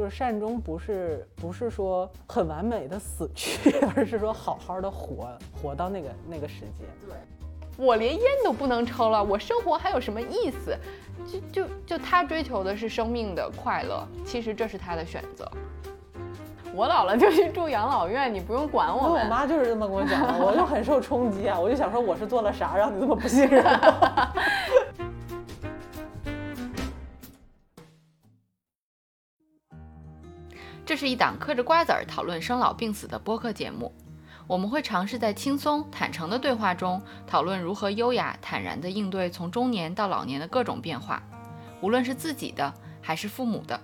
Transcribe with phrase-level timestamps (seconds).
[0.00, 6.86] 就是善终不是不是说很完美的死去， 而是说好好的活活到那个那个时间。
[7.06, 7.14] 对，
[7.76, 10.74] 我连烟都不能抽了，我生活还有什么意思？
[11.52, 15.46] 就就就他追求的是生命的快乐，其实这是他的选择。
[16.72, 19.20] 我老了就去住养老院，你不用管我们。
[19.22, 21.58] 我妈就是这么跟我讲的，我就很受冲击啊！
[21.60, 23.62] 我就想说，我是做了啥让你这么不信任？
[23.62, 23.68] 这
[31.00, 33.90] 是一档嗑着瓜子儿讨论生老病死的播客节目，
[34.46, 41.22] 我们会尝试在轻松坦诚的对话中，讨论如何优雅坦然地应对从中年到老年的各种变化，
[41.80, 43.80] 无论是自己的还是父母的。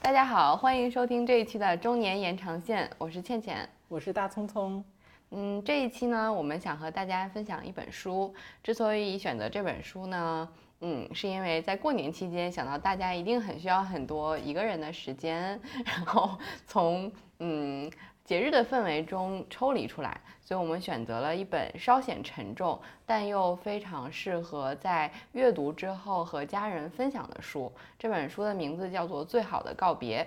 [0.00, 4.84] 大家好，欢迎收听这一期的中年延长线，我是倩倩，我是大聪聪。
[5.32, 8.32] 嗯，这一期呢，我们想和大家分享一本书。
[8.62, 10.48] 之所以选择这本书呢？
[10.80, 17.90] 嗯，是因为在过年期间想到大家一定很需要很多一个人的时间， 然后从嗯
[18.24, 27.72] 节日的氛围中抽离出来，所以我们选择了一本稍显沉重，但又非常适合在阅读之后和家人分享的书。
[27.98, 30.22] 这本书的名字叫做《最好的告别》。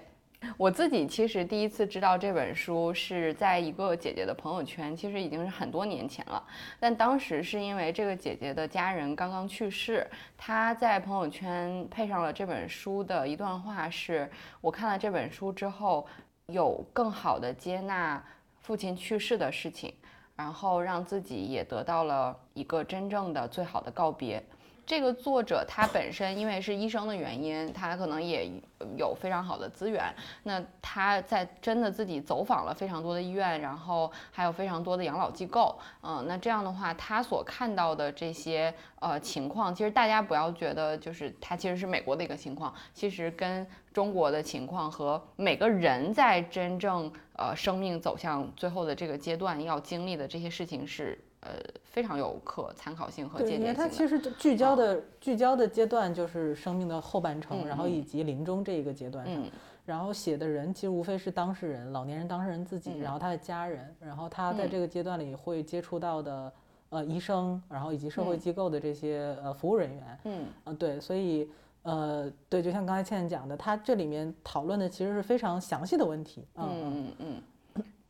[0.58, 6.44] 我自己其实第一次知道这本书是在一个姐姐的朋友圈，其实已经是很多年前了。
[6.80, 10.06] 但当时是因为这个姐姐的家人刚刚去世，
[10.38, 14.30] 她在朋友圈配上了这本书的一段话，是
[14.62, 16.08] 我看了这本书之后，
[16.48, 18.24] 有更好的接纳
[18.62, 19.94] 父亲去世的事情，
[20.36, 24.44] 然后让自己也得到了一个真正的最好的告别。
[24.92, 28.52] 这个作者他本身因为是医生的原因，他可能也
[28.98, 30.14] 有非常好的资源。
[30.44, 35.80] 那他在真的自己走访了非常多的医院，然后还有非常多的养老机构。
[36.04, 51.18] 嗯，那这样的话，他所看到的这些呃情况，其实大家不要觉得就是他其实是美国的一个情况，其实跟中国的情况和每个人在真正呃生命走向最后的这个阶段要经历的这些事情是。
[51.42, 51.50] 呃，
[51.84, 53.62] 非常有可参考性和借鉴性。
[53.62, 59.44] 因为它其实聚焦的聚焦的阶段就是生命的后半程，然后以及临终这一个阶段上，
[59.84, 66.54] 然后写的人其实无非是当事人，老年人当事人自己，然后他的家人，然后他在这个阶段里会接触到的
[66.90, 70.20] 呃医生，然后以及社会机构的这些呃服务人员。
[70.26, 71.50] 嗯嗯，对，所以
[71.82, 76.46] 呃对，就像刚才倩倩讲的，他这里面讨论的其实是非常详细的问题。
[76.56, 77.42] 嗯嗯嗯。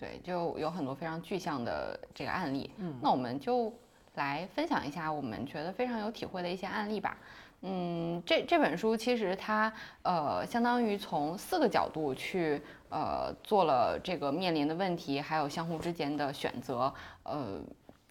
[0.01, 2.72] 对，就有很多非常具象的这个案例。
[2.78, 3.72] 嗯，那我们就
[4.16, 7.16] 来分享一下我们觉得非常有体会的一些案例吧。
[7.62, 12.59] 嗯，这这本书其实它呃，相当于从四个角度去
[12.90, 16.91] 呃做了这个面临的问题，还有相互之间的选择，
[17.22, 17.61] 呃，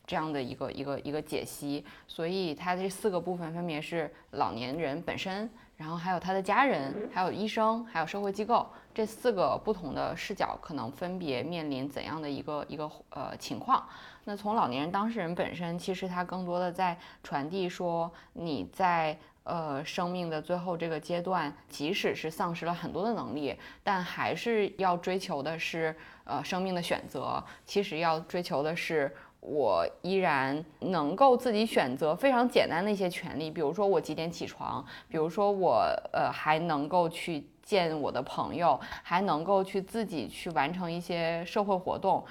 [0.07, 1.85] 这样的一个一个一个解析。
[2.07, 5.51] 所以它这四个部分分别是老年人本身。
[5.77, 8.67] 然后还有他的家人，还有医生，还有社会机构，
[9.01, 13.83] 这四个不同的视角，可能分别面临怎样的一个一个呃情况？
[14.25, 29.11] 那从老年人当事人本身，其实他更多的在传递说，你在呃生命的最后这个阶段，即使是丧失了很多的能力，但还是要追求的是呃生命的选择，其实要追求的是。
[29.43, 35.83] 我依然能够自己选择非常简单的一些权利，比如说我几点起床，比如说我
[36.13, 42.25] 呃还能够去见我的朋友，还能够去自己去完成一些社会活动，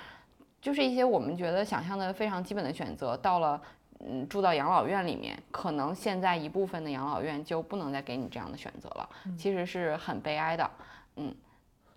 [0.61, 3.15] 就是一些我们觉得想象的非常基本的选择。
[3.15, 3.61] 到了
[3.99, 10.69] 嗯住到养老院里面，可能现在一部分的养老院就不能再给你这样的选择了，其实是很悲哀的，
[11.15, 11.33] 嗯。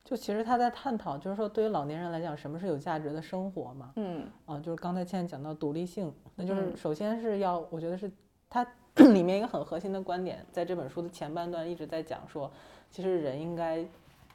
[0.05, 3.93] 就其实他在探讨，就是说对于老年人来讲，什么是有价值的生活嘛？
[3.97, 8.11] 嗯，啊，就是刚才倩倩讲到独立性，那就是首先是要，我觉得是
[8.51, 8.67] 他
[9.15, 12.51] 里面一个很核心的观点，在这本书的前半段一直在讲说，
[12.93, 13.85] 其实人应该，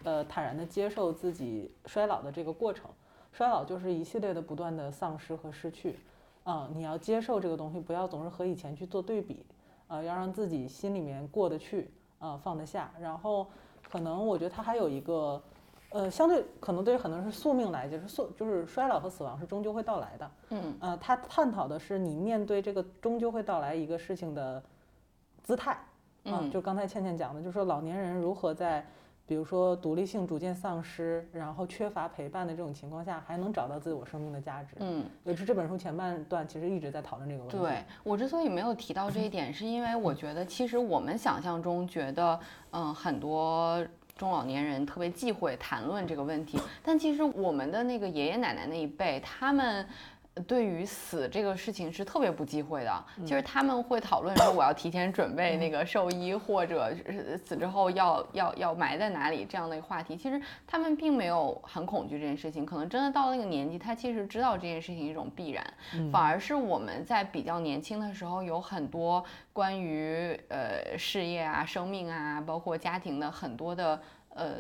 [0.04, 2.90] 呃，坦然的接受自己衰老的这个过程，
[3.32, 5.98] 衰老就是一系列的不断的丧失和失去，
[6.44, 9.46] 啊，你要接受这个东西，不要总是和以前去做对比，
[9.88, 13.48] 啊，要让自己心里面过得去，啊，放得下，然后
[13.90, 15.42] 可能我觉得它还有一个。
[15.90, 20.32] 呃，相对可能对于很多人是宿命来，就是宿就是衰老和死亡是终究会到来的。
[20.50, 24.62] 嗯，呃，他探讨的是你面对这个终究会到来一个事情的
[25.44, 25.80] 姿态。
[26.28, 28.86] 嗯，就刚才倩倩讲的，就是说老年人如何在，
[29.26, 34.76] 比如说独立性逐渐丧失，然后缺乏陪伴的这种情况下，还能找到自我生命的价值。
[34.80, 37.58] 嗯，也是这本书前半段其实一直在讨论这个问题。
[37.58, 42.40] 对我之所以没有提到这一点，是因为我觉得其实我们想象中觉得，
[42.72, 43.86] 嗯，很多。
[44.18, 49.86] 中老年人特别忌讳谈论这个问题，但其实我们的那个爷爷奶奶那一辈，他们，
[50.46, 60.16] 对于死这个事情是特别不忌讳的，就是他们会讨论说我要提前准备那个寿衣，或者是死之后要要要埋在哪里这样的一个话题。
[60.16, 65.66] 其实他们并没有很恐惧这件事情，可能真的到了那个年纪，他其实知道这件事情一种必然。
[66.12, 69.24] 反而是我们在比较年轻的时候，有很多
[69.54, 74.56] 关于呃事业啊、生命啊，包括家庭的很多的呃。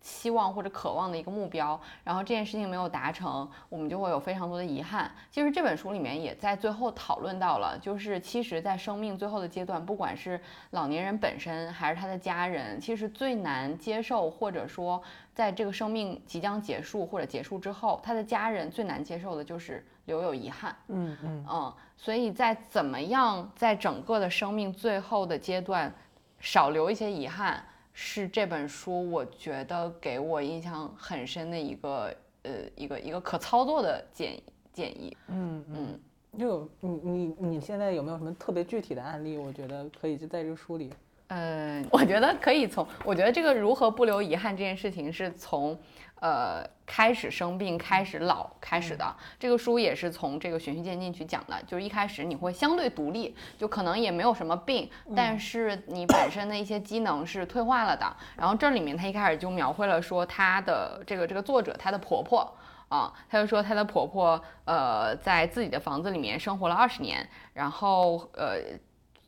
[0.00, 5.10] 希望或者渴望的一个目标，然后这件事情没有达成，我们就会有非常多的遗憾。
[5.30, 10.40] 其实这本书里面也在最后讨论到了，就是其实，在生命最后的阶段，不管是
[10.70, 15.02] 老年人本身还是他的家人，其实最难接受，或者说
[15.34, 20.74] 在这个生命即将结束或者结束之后，他的家人最难接受的就是留有遗憾。
[20.86, 25.92] 嗯嗯嗯，所以在怎么样在整个的生命最后的阶段
[26.38, 27.62] 少留一些遗憾。
[28.00, 34.40] 是这本书，我觉得给我印象很深的一个，呃，一个一个可操作的建
[34.72, 35.16] 建议。
[35.26, 36.00] 嗯嗯，
[36.38, 39.36] 就你你你现在有没有什么特别具体的案例？
[39.36, 40.94] 我觉得可以就在这个书里。
[41.28, 45.78] 嗯，我觉得可以从，我觉得这个如何不留遗憾这件事情是从。
[46.20, 58.16] 呃，开始生病、开始老开始的这个书也是从这个循序渐进去讲的，就是一开始你会相对独立，就可能也没有什么病，但是你本身的一些机能是退化了的。
[58.36, 62.52] 然后这里面他一开始就描绘了说他的这个这个作者他的婆婆
[62.88, 68.56] 啊，他就说她的婆婆呃在自己的房子里面生活了二十年，然后呃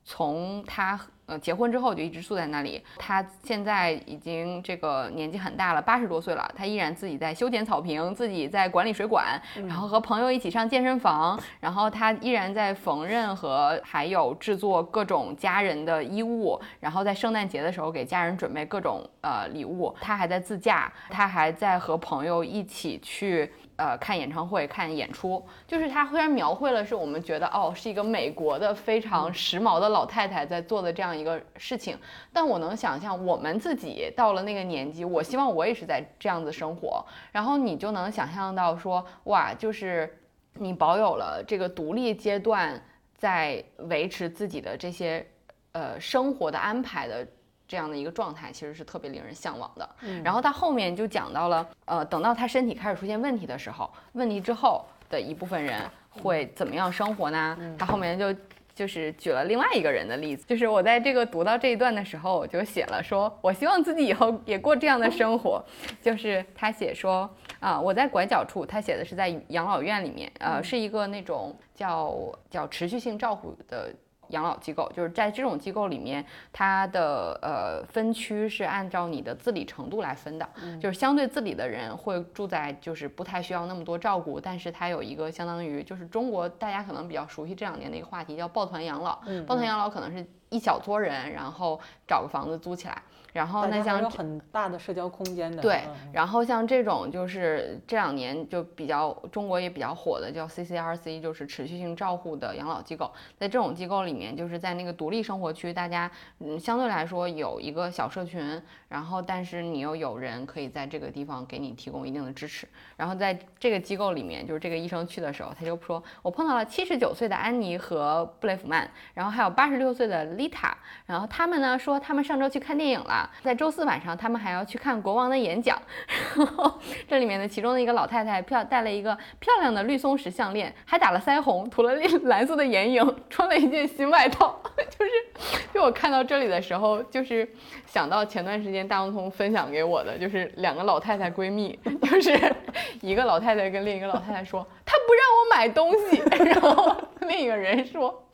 [0.04, 1.00] 从她。
[1.30, 2.82] 呃，结婚之后就一直住在那里。
[2.98, 19.94] 他现在已经这个年纪很大了，八十多岁了，他依然自己在修剪草坪，自己在管理水管，然后和朋友一起上健身房，然后他依然在缝纫和还有制作各种家人的衣物，然后在圣诞节的时候给家人准备各种呃礼物。
[20.00, 23.48] 他还在自驾，他还在和朋友一起去。
[23.80, 31.96] 呃，看演唱会、看演出，就是他虽然描绘了是我们觉得哦，是一个美国的非常时髦的老太太在做的这样一个事情，
[32.30, 40.14] 但我能想象我们自己到了那个年纪，我希望我也是在这样子生活，然后你就能想象到说，哇，就是
[40.58, 42.78] 你保有了这个独立阶段，
[43.16, 45.26] 在维持自己的这些
[45.72, 47.26] 呃生活的安排的。
[47.70, 49.88] 这样的一个状态其实是特别令人向往的。
[50.24, 57.56] 然后他后面就讲到了，呃，等到他身体开始出现问题的时候，问题之后的一部分人会怎么样生活呢？
[57.78, 58.34] 他后面就
[58.74, 65.64] 就是举了另外一个人的例子，就是我在这个读到这一段的时候，我就写了说，我希望自己以后也过这样的生活。
[66.02, 67.30] 就是他写说，
[67.60, 72.16] 啊，我在拐角处，他写的是在养老院里面，呃，是一个那种叫
[72.50, 73.94] 叫持续性照顾的。
[74.30, 80.48] 养老机构就是在这种机构里面，它的呃分区是按照你的自理程度来分的，
[80.80, 93.02] 就是相对自理的人会住在就是不太需要那么多照顾，但是它有一个相当于就是中国大家可能比较熟悉这两年的一个话题叫抱团养老，抱团养老可能是一小撮人，然后找个房子租起来。
[93.32, 95.82] 然后那像有很大的社交空间的，对。
[96.12, 103.10] 然后像这种就是这两年就比较中国也比较火的叫 CCRC，就是持续性照护的养老机构。
[103.36, 112.68] 在这种机构里面，就是在那个独立生活区，大家嗯相对来说有一个小社群，然后但是你又有人可以在这个地方给你提供一定的支持。
[112.96, 123.19] 然后在这个机构里面，就是这个医生去的时候，他就说我碰到了七十九岁的安妮和布雷弗曼，然后还有八十六岁的丽塔，然后他们呢说他们上周去看电影了。
[123.42, 125.80] 在周四晚上，他们还要去看国王的演讲。
[126.36, 134.60] 然后这里面的其中的一个老太太，漂戴了一个漂亮的绿松石项链，还打了腮红，涂了蓝色的眼影，穿了一件新外套。
[134.90, 137.48] 就是，就我看到这里的时候，就是
[137.86, 142.54] 想到前段时间大王通分享给我的，就是两个老太太闺蜜， 就是
[143.00, 148.26] 一个老太太跟另一个老太太说，她不让我买东西，然后另一个人说。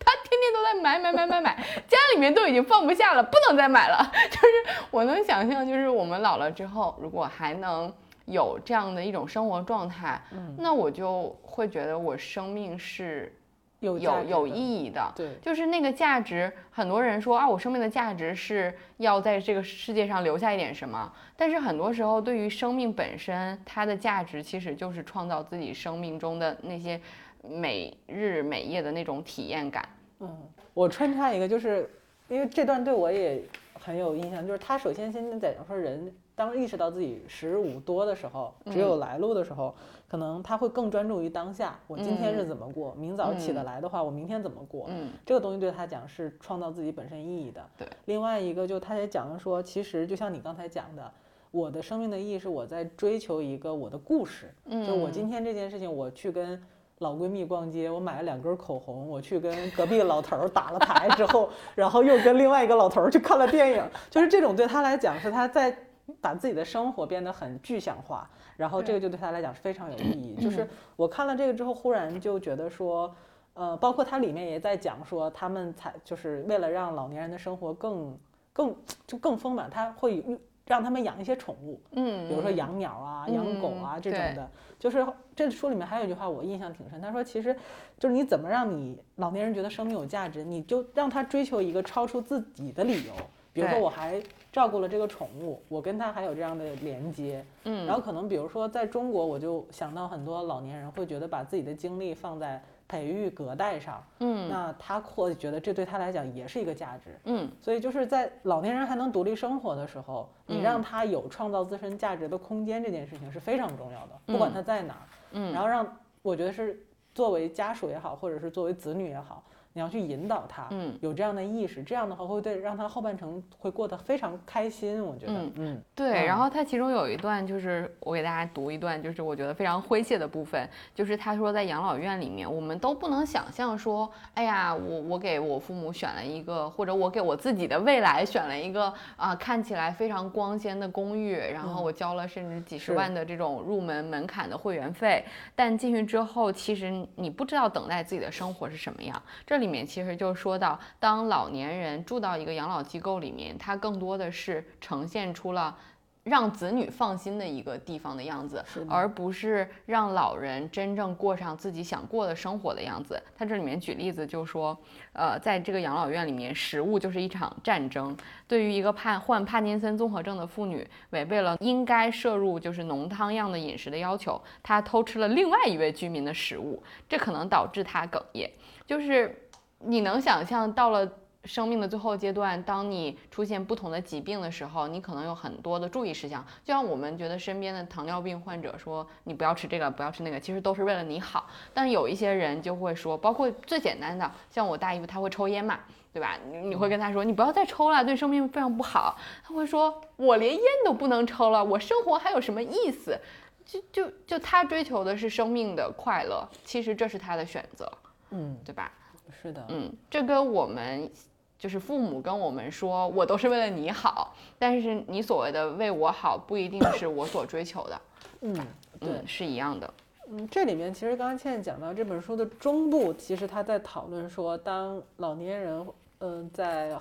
[0.52, 3.98] 都在买买买买买，家里面都已经放不下了，不能再买了。
[4.30, 7.92] 就是我能想象，就是我们老了之后，如果还能
[8.26, 13.32] 有这样的一种生活状态，嗯，那我就会觉得我生命是
[13.80, 15.12] 有有有意义的。
[15.14, 16.52] 对，就是那个价值。
[16.70, 21.10] 很多人说啊，我生命的价值是要在这个世界上留下一点什么。
[21.36, 27.00] 但是很多时候，对于生命本身，它的价值其实就是创造自己生命中的那些
[27.42, 29.86] 每日每夜的那种体验感。
[30.20, 30.36] 嗯，
[30.74, 31.88] 我穿插一个，就是
[32.28, 33.42] 因为这段对我也
[33.74, 34.46] 很有印象。
[34.46, 39.74] 就是他首先先在讲说，人当意识到自己十五多的时候，只有来路的时候，
[40.08, 41.78] 可能他会更专注于当下。
[41.86, 42.94] 我今天是怎么过？
[42.94, 44.86] 明早起得来的话，我明天怎么过？
[44.88, 47.64] 嗯，这个东西对他讲是创造自己本身意义的。
[47.78, 47.86] 对。
[48.06, 51.12] 另外一个，就他也讲了说，其实就像你刚才讲的，
[51.50, 54.52] 我的生命的意义是我在追求一个我的故事。
[54.64, 54.86] 嗯。
[54.86, 56.60] 就我今天这件事情，我去跟。
[56.98, 65.76] 老闺蜜逛街，我买了两根口红，我去跟隔壁老头儿打了牌之后， 然后又跟另外一个老头儿去看了电影，就是这种对他来讲是他在
[66.20, 70.36] 把自己的生活变得很具象化，然后这个就对他来讲是非常有意义。
[70.42, 73.14] 就是我看了这个之后，忽然就觉得说，
[73.52, 78.18] 呃，包括它里面也在讲说，他们才就是为了让老年人的生活更
[78.54, 78.74] 更
[79.06, 80.24] 就更丰满，他会
[80.66, 84.48] 让他们养一些宠物，嗯，比如说养鸟啊、养狗啊这种的。
[84.78, 87.56] 就是这书里面还有一句话我印象挺深，他说其实
[87.98, 93.12] 就是你怎么让你老年人觉得生命有价值，你就让他追求一个超出自己的理由，
[93.52, 102.62] 比如说我还照顾了这个宠物，我跟他还有这样的连接，嗯，然后可能比如说在中国，我就想到很多老年人会觉得把自己的精力放在。
[102.88, 115.86] 培育隔代上，嗯，那他或觉得这对他来讲也是一个价值，嗯，所以就是在老年人还能独立生活的时候，你让他有创造自身价值的空间，这件事情是非常重要的，不管他在哪儿，嗯，然后让
[116.22, 116.80] 我觉得是
[117.14, 119.42] 作为家属也好，或者是作为子女也好。
[119.76, 125.04] 你要去引导他，嗯，有这样的意识，这样的话会对让他后半程会过得非常开心。
[125.04, 126.24] 我觉得，嗯，对。
[126.24, 145.22] 然后他其中有一段就是我给大家读一段，就是我觉得非常诙谐的部分，就是他说在养老院里面，我们都不能想象说，哎呀，我我给我父母选了一个，或者我给我自己的未来选了一个啊，看起来非常光鲜的公寓，然后我交了甚至几十万的这种入门门槛的会员费，
[145.54, 149.22] 但进去之后，其实你不知道等待自己的生活是什么样。
[149.46, 149.65] 这里。
[149.66, 155.76] 里面其实就说到，当老年人住到一个养老机构里面，他更多的是呈现出了
[156.22, 163.22] 让子女放心的一个地方的样子，而不是让老人真正过上自己想过的生活的样子。
[163.36, 164.76] 他这里面举例子就说，
[165.12, 168.16] 呃，在这个养老院里面，食物就是一场战争。
[168.48, 178.50] 对于一个帕患帕金森综合症的妇女，违背了应该摄入就是浓汤样的饮食的要求，她偷吃了另外一位居民的食物，这可能导致她哽咽，
[178.84, 179.42] 就是。
[179.86, 181.08] 你能想象到了
[181.44, 186.44] 生命的最后阶段，当你出现不同的疾病的时候，你可能有很多的注意事项。
[186.64, 191.46] 就像我们觉得身边的糖尿病患者说，你不要吃这个，不要吃那个，其实都是为了你好。
[191.72, 195.78] 但有一些人就会说，包括最简单的，像我大姨夫他会抽烟嘛，
[196.12, 196.36] 对吧？
[196.50, 199.16] 你你会跟他说，你不要再抽了，对生命非常不好。
[199.44, 203.16] 他会说，我连烟都不能抽了，我生活还有什么意思？
[203.64, 207.90] 就就就他追求的是生命的快乐，其实这是他的选择，
[208.30, 208.90] 嗯，对吧？
[209.30, 211.10] 是的，嗯，这跟我们
[211.58, 218.00] 就是父母跟我们说，我都是为了你好，但是你所谓的为我好，不一定是我所追求的，
[218.42, 218.66] 嗯，
[219.00, 219.94] 对，是一样的，
[220.28, 225.86] 嗯，这里面其实刚刚倩倩讲到这本书的中部，其实他在讨论说，当老年人，
[226.20, 226.96] 嗯，在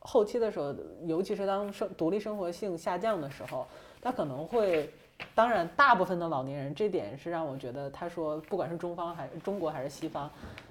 [0.00, 0.74] 后期的时候，
[1.06, 3.66] 尤其是当生独立生活性下降的时候，
[4.00, 4.90] 他可能会，
[5.34, 10.30] 当然，大部分的老年人，这点是让我觉得，他说，不管是中方还是中国还是西方。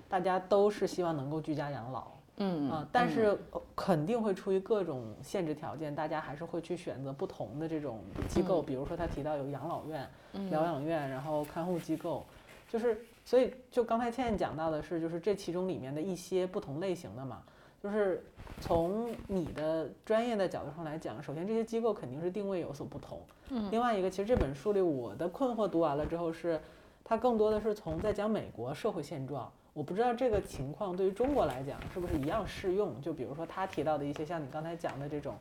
[0.10, 3.38] 大家都是希望能够居家养老，嗯啊，但是
[3.76, 8.00] 肯定会出于各种限制条件，大家还是会去选择不同的这种
[8.30, 10.10] 机构，比如说他提到有养老院、
[10.50, 12.26] 疗养院，然后看护机构，
[12.70, 17.44] 就是所以就刚才倩倩讲到的是，就是这其中里面的一些不同类型的嘛，
[17.84, 18.24] 就是
[18.62, 26.60] 从你的专业的角度上来讲，首先这些机构肯定是定位有所不同，嗯，另外一个，其实这本书里我的困惑读完了之后是，
[27.04, 29.52] 它更多的是从在讲美国社会现状。
[29.78, 33.00] 我不知道这个情况对于中国来讲是不是一样适用？
[33.00, 35.36] 就比如说他提到的一些像你刚才讲的这种，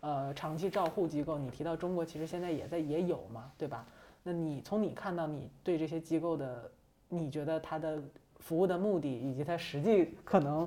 [0.00, 3.84] 呃，长期照护机构，你提到中国其实现在也在也有嘛，对吧？
[4.22, 6.70] 那你从你看到你对这些机构的，
[7.10, 8.02] 你觉得它的
[8.38, 10.66] 服务的目的以及它实际可能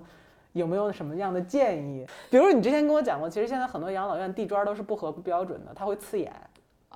[0.54, 2.06] 有没有什么样的建议？
[2.30, 6.32] 比如你之前跟我讲过，其实现在很多养老院地砖都是不合标准的，它会刺眼。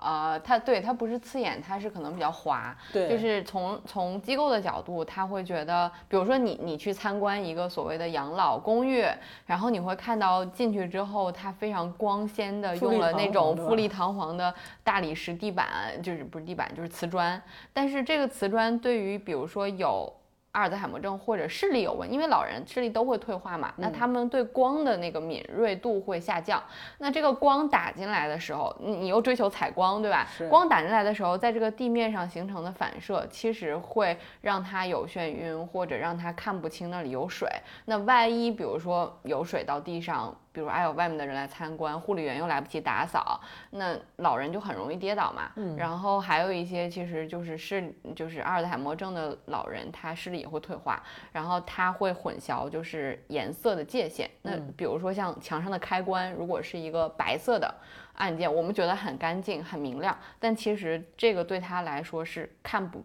[0.01, 2.75] 呃，它对它不是刺眼，它是可能比较滑。
[2.94, 9.06] 对，就是从从机构的角度，他会觉得，比如说你你去参观一个所谓的养老公寓，
[9.46, 14.53] 然后你会看到进去之后，它非常光鲜的用了那种富丽堂皇的
[14.84, 15.68] 大理石地板，
[16.01, 17.41] 就是不是地板就是瓷砖，
[17.74, 20.13] 但是这个瓷砖对于比如说有。
[20.51, 26.62] 阿尔兹海默症或者视力有问，因为老人视力都会退化嘛，那他们对光的那个敏锐度会下降。
[26.98, 30.27] 那这个光打进来的时候，你你又追求采光，对吧？
[30.50, 37.48] 光打进来的时候，在这个地面上形成的反射，其实会让他有眩晕，或者让他看不清那里有水。
[37.86, 40.36] 那万一比如说有水到地上。
[40.51, 43.39] 比如还有外面的人来参观，护理员又来不及打扫，
[43.72, 45.51] 那老人就很容易跌倒嘛。
[45.56, 51.01] 嗯，然后还有一些其实就是视就是阿尔兹海默症的老人，他视力也会退化，
[51.32, 54.29] 然后他会混淆就是颜色的界限。
[54.41, 57.74] 那比如说像墙上的开关，如果是一个白色的
[58.15, 63.03] 按键，我们觉得很干净很明亮，但其实这个对他来说是看不。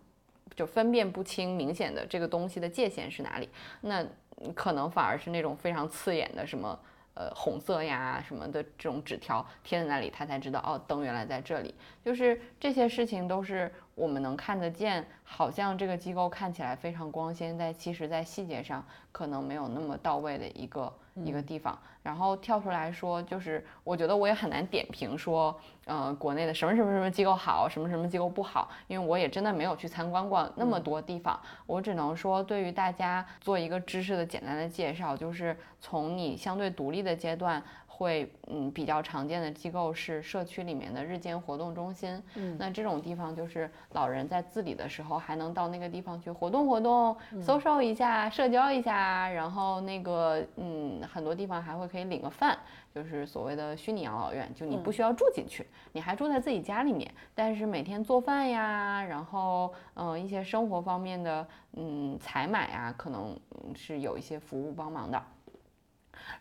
[0.56, 3.48] 就分辨不清明显的这个东西的界限是哪里，
[3.80, 4.06] 那
[4.54, 6.78] 可能反而是那种非常刺眼的什么。
[7.14, 11.74] 呃，红色呀什么的这种纸条贴在那里，他才知道哦，灯原来在这里。
[12.04, 20.92] 就是这些事情都是我们能看得见，好像这个机构看起来非常光鲜，但其实在细节上可能没有那么到位的一个。
[21.22, 37.62] 一个地方，然后跳出来说，就是我觉得我也很难点评说，呃，国内的什么什么什么机构好，什么什么机构不好，因为我也真的没有去参观过那么多地方，我只能说对于大家做一个知识的简单的介绍，就是从你相对独立的阶段。
[37.96, 52.58] 会嗯比较常见的机构是社区里面的日间活动中心，嗯，那这种地方就是老人在自理的时候还能到那个地方去活动活动，social 一下，社交一下，然后那个嗯很多地方还会可以领个饭，
[52.92, 63.38] 就是所谓的虚拟养老院，就你不需要住进去，你还住在自己家里面，但是每天做饭呀，然后嗯一些生活方面的嗯采买啊，可能
[63.76, 65.22] 是有一些服务帮忙的。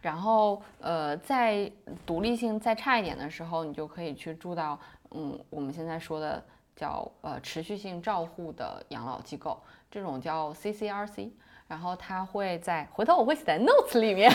[0.02, 1.72] 然后，呃，在
[2.06, 4.80] 独立性再差一点的时候，你就可以去住到，
[5.12, 6.44] 嗯，我们现在说的
[6.76, 9.60] 叫呃持续性照护的养老机构，
[9.90, 11.30] 这种叫 CCRC。
[11.68, 14.32] 然后它会在回头我会写在 notes 里面。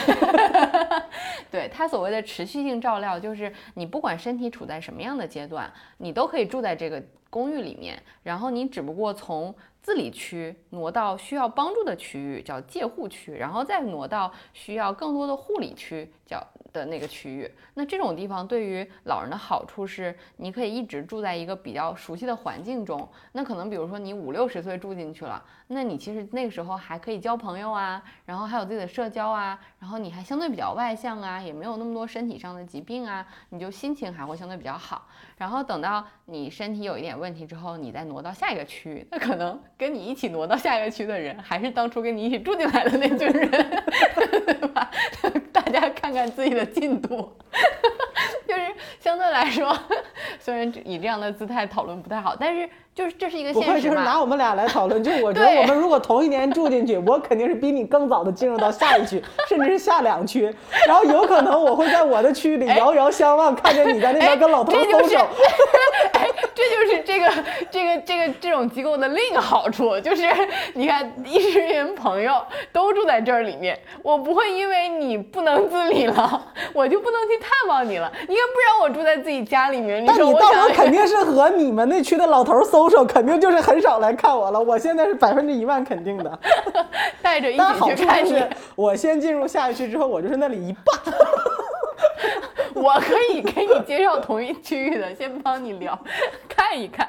[1.50, 9.54] 对它所谓的持续性照料，就是你不管身体处在什么样的阶段，你都可以住在这个公寓里面，然后你只不过从。
[9.80, 17.50] 自理区挪到需要帮助的区域叫介护区，然后再挪到需要更多的护理区叫的那个区域。
[17.74, 23.08] 那这种地方对于老人的好处是，你可以一直住在一个比较熟悉的环境中。
[23.32, 35.06] 那可能比如说你五六十岁住进去了，那你其实那个时候还可以交朋友啊，然后还有自己的社交啊，然后你还相对比较外向啊，也没有那么多身体上的疾病啊，你就心情还会相对比较好。
[35.36, 39.48] 然后等到你身体有一点问题之后，你再挪到下一个区域，那可能。
[39.76, 43.48] 跟你一起挪到下一个区的人，还是当初跟你一起住进来的那群人，
[44.44, 44.90] 对吧？
[45.78, 47.32] 大家看看自己的进度，
[48.58, 49.76] 就是相对来说，
[50.40, 60.52] 虽然以这样的姿态讨论不太好，但是就是这是一个现实就是拿我们俩来讨论，就我觉得我们如果同一年住进去，我肯定是比你更早的进入到下一区，甚至是下两区，
[60.88, 65.26] 然后有可能我会在我的区域里遥遥相望，看见你在那边跟老头分手。
[66.54, 67.30] 这就是这个
[67.70, 70.24] 这个这个这种机构的另一个好处，就是
[70.74, 78.12] 你看一群朋友都住在这儿里面，我不会因为你不能自理了，我就不能去探望你了。
[78.28, 84.60] 你看，不然我住在自己家里面，那你到时候肯定是和你们那区的老头搜搜，肯定就是很少来看我了。
[84.60, 86.38] 我现在是百分之一万肯定的，
[87.22, 88.42] 带着一起去看你。
[88.74, 91.12] 我先进入下一区之后，我就是那里一霸。
[92.74, 95.98] 我可以给你介绍同一区域的，先帮你聊，
[96.48, 97.06] 看一看。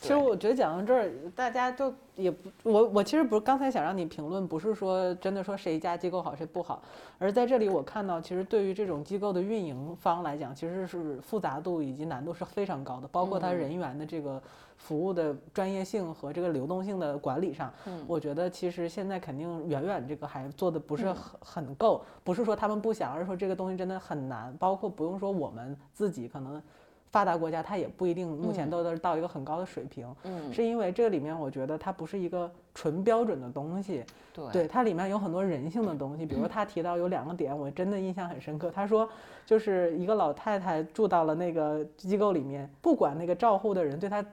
[0.00, 6.80] 其实我觉得讲到这儿，大家都也不，我我其实不是刚才想让你评论，不是说真的说谁家机构好谁不好，
[7.18, 14.40] 而在这里我看到，其实对于这种机构的运营方来讲，其实是复杂度以及难度是非常高的，包括它人员的这个
[14.76, 17.72] 服务的专业性和这个流动性的管理上，
[18.06, 26.62] 我觉得其实现在肯定远远这个还做的不是很很够，不是说他们不想，而是说这个东西真的很难，包括不用说我们自己可能。
[27.10, 34.04] 发达国家它也不一定目前都是到一个很高的水平，嗯，是因为这个里面我觉得它不是一个纯标准的东西，
[34.52, 38.70] 对，它里面有很多人性的东西， 比如他提到有两个点，我真的印象很深刻。
[38.70, 39.08] 他说
[39.46, 44.24] 就是一个老太太住到了那个机构里面，不管那个照护的人对她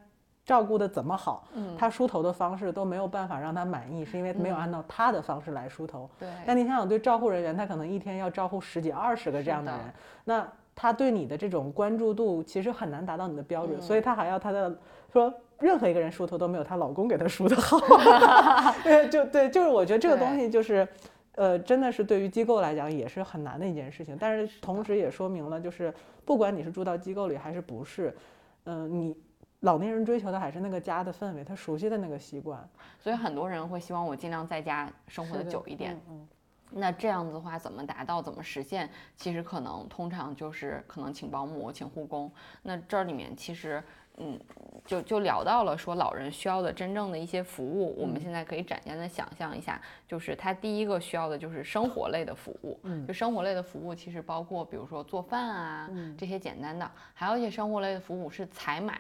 [0.46, 6.28] 照顾的怎么好，嗯，她梳头的方式都没有办法让她满意，是因为没有按照她的方式来梳头，对。
[6.46, 9.80] 但你想想，对照护人员，他可能一天要照护十几二十个这样的人，
[10.26, 10.48] 那。
[10.76, 14.78] 他对你的这种关注度其实很难达到你的标准，所以他还要他的
[15.12, 17.80] 说任何一个人梳头都没有她老公给她梳的好。
[18.84, 20.86] 对，就对，就是我觉得这个东西就是，
[21.36, 24.18] 呃，真的是对于机构来讲也是很难的一件事情。
[24.20, 25.94] 但是同时也说明了，就是
[26.26, 28.14] 不管你是住到机构里还是不是，
[28.66, 29.16] 嗯，你
[29.62, 32.60] 老年人追求的还是那个家的氛围，他熟悉的那个习惯。
[33.00, 35.98] 所以很多人会希望我尽量在家生活的久一点。
[36.10, 36.28] 嗯。
[36.72, 38.22] 那这样子的话，怎么达到？
[38.22, 38.90] 怎么实现？
[39.16, 42.32] 其实可能通常就是可能请保姆，请护工。
[42.64, 43.82] 那这里面其实，
[44.18, 44.40] 嗯，
[44.86, 47.96] 就就聊到了说老人需要的真正的一些服务。
[47.98, 52.80] 我们现在可以展现的想象一下，就是他第一个需要的就是生活类的服务。
[52.84, 59.00] 嗯，就生活类的服务其实包括比如说做饭啊这些简单的，还有一些生活类的服务是采买。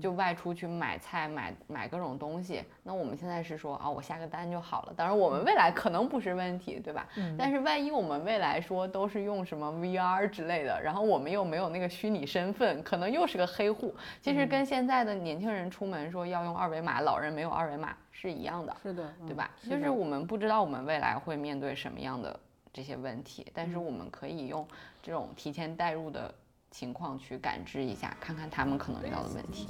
[0.00, 2.62] 就外出去买菜、买买各种东西。
[2.82, 4.92] 那我们现在是说啊，我下个单就好了。
[4.96, 7.06] 当然，我们未来可能不是问题，对吧？
[7.38, 13.94] 但是万一我们未来说都是用什么 VR 之类的，然后我们又没有那个虚拟身份，可能又是个黑户。
[14.20, 19.50] 其实跟现在的年轻人出门说要用二维码，老人没有二维码是一样的，是的，对吧？
[19.62, 22.38] 就是我们不知道我们未来会面对什么样的
[22.72, 24.66] 这些问题，但是我们可以用
[25.02, 26.32] 这种提前代入的。
[26.70, 29.66] 情况去感知一下，看看他们可能遇到的问题。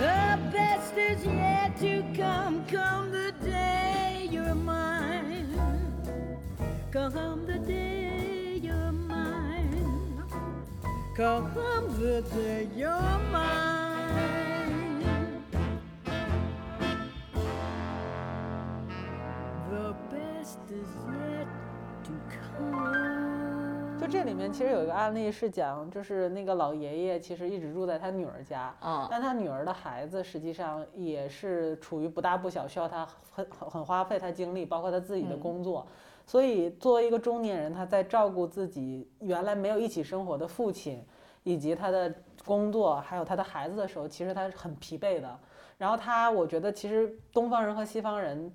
[0.00, 5.46] The best is yet to come, come the day you're mine.
[6.90, 10.24] Come the day you're mine.
[11.14, 11.52] Come
[11.98, 14.49] the day you're mine.
[24.00, 35.86] 就这里面其实有一个案例是讲，就是那个老爷爷其实一直住在他女儿家，嗯，但他女儿的孩子实际上也是处于不大不小，需要他很很很花费他精力，包括他自己的工作，
[36.26, 41.04] 所以作为一个中年人，他在照顾自己原来没有一起生活的父亲，
[41.44, 42.12] 以及他的
[42.44, 45.38] 工作，还有他的孩子的时候，其实他是很疲惫的。
[45.78, 48.52] 然后他，我觉得其实东方人和西方人。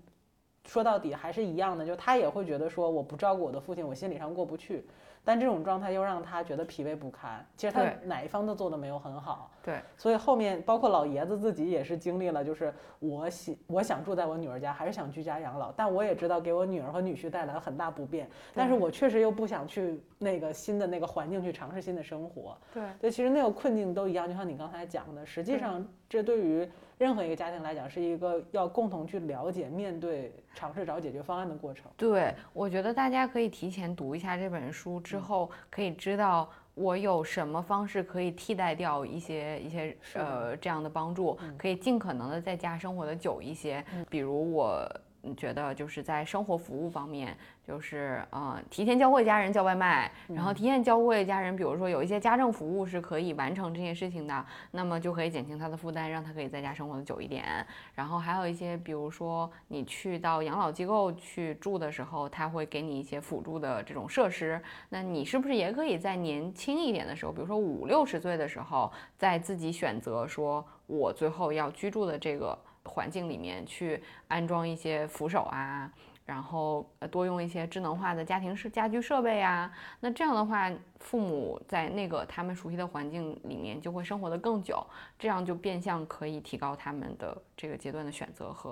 [0.66, 4.86] 说到底还是一样的，就他也会觉得说我不照顾我的父亲，我心理上过不去。
[5.28, 7.44] 但这种状态又让他觉得疲惫不堪。
[7.58, 9.50] 其实他哪一方都做的没有很好。
[9.64, 9.80] 对。
[9.98, 18.30] 所以后面包括老爷子自己也是经历了，就是我喜我想住在我女儿家，还是想居家养老，但我也知道给我女儿和女婿带来了很大不便。
[18.54, 22.56] 但是我确实又不想去那个新的那个环境去尝试新的生活。
[22.72, 22.84] 对。
[23.02, 26.70] 对，其实那个困境都一样，就像你刚才讲的，实际上这对于。
[26.98, 31.92] 任何一个家庭来讲，是一个要共同去了解、面对、尝试找解决方案的过程。
[31.98, 43.84] 对，我觉得大家可以提前读一下这本书，之后可以知道我有什么方式可以替代掉一些一些呃这样的帮助，可以尽可能的在家生活的久一些。
[44.10, 44.90] 比如我。
[45.34, 57.46] 觉得就是在生活服务方面，就是呃提前教会家人叫外卖，然后提前教会家人，比如说有一些家政服务是可以完成这些事情的，那么就可以减轻他的负担，让他可以在家生活的久一点。
[57.94, 72.58] 然后还有一些，比如说你去到养老机构去住的时候，他会给你一些辅助的这种设施，那你是不是也可以在年轻一点的时候，比如说五六十岁的时候，在自己选择说我最后要居住的这个。
[72.86, 75.92] 环境里面去安装一些扶手啊，
[76.26, 84.86] 然后多用一些智能化的家庭式家居设备啊，那这样的话，父母在那个他们熟悉的环境里面就会生活的更久，
[85.20, 88.72] 这样就变相可以提高他们的这个阶段的选择和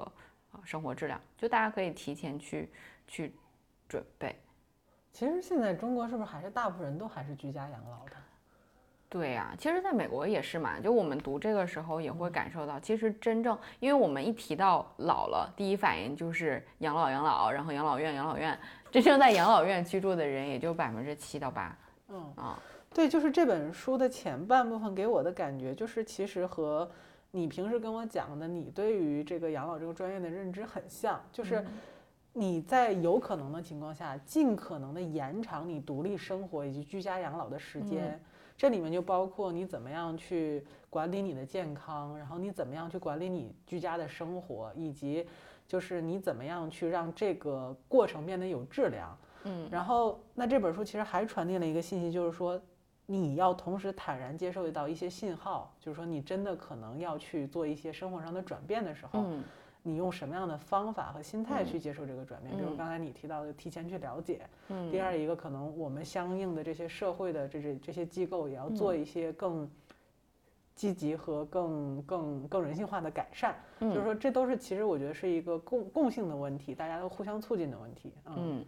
[0.52, 1.20] 啊生活质量。
[1.38, 2.72] 就大家可以提前去
[3.08, 3.36] 去
[3.88, 4.36] 准备。
[5.12, 8.16] 其实现在中国是不是还是大部分人都还是居家养老的？
[9.14, 18.58] 对呀，其实在美国也是嘛，就我们读这个时候也会感受到，其实真正，因为我们一提到老了，第一反应就是养老养老，然后养老院养老院，
[18.90, 21.78] 真正在养老院居住的人也就百分之七到八。
[22.10, 22.60] 嗯啊，
[22.92, 26.90] 对，就是这本书的前半部分给我的感觉，就是其实和
[27.30, 31.64] 你平时跟我讲的，你对于这个养老这个专业的认知很像，就是
[32.34, 38.20] 你在有可能的情况下，尽可能的延长你独立生活以及居家养老的时间。
[38.58, 45.28] 这里面就包括你怎么样去管理你的健康，然后你怎么样去管理你居家的生活，以及
[45.68, 49.18] 就是你怎么样去让这个过程变得有质量。
[49.44, 52.62] 嗯，然后那这本书其实还传递了一个信息，就是说
[53.06, 59.26] 你要同时坦然接受到一些信号，就是说你真的可能要去做一些生活上的转变的时候。
[59.86, 62.56] 你用什么样的方法和心态去接受这个转变？
[62.56, 64.42] 比如刚才你提到的，提前去了解。
[64.70, 64.90] 嗯。
[64.90, 69.70] 第二一个，可能我们相应的这些社会的这这这些机构也要做一些更
[70.74, 73.56] 积极和更更更人性化的改善。
[73.80, 73.94] 嗯。
[73.94, 78.14] 就是说，这都是其实我觉得是一个共共性的问题，大家都互相促进的问题。
[78.28, 78.66] 嗯。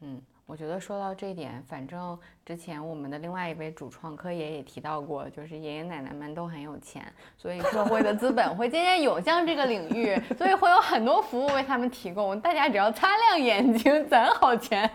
[0.00, 0.22] 嗯。
[0.50, 14.90] 我觉得说到这一点，反正之前我们的另外一位主创柯爷也提到过，就是爷爷奶奶们都很有钱，所以社会的资本会渐渐涌向这个领域，所以会有很多服务为他们提供，大家只要擦亮眼睛攒好钱。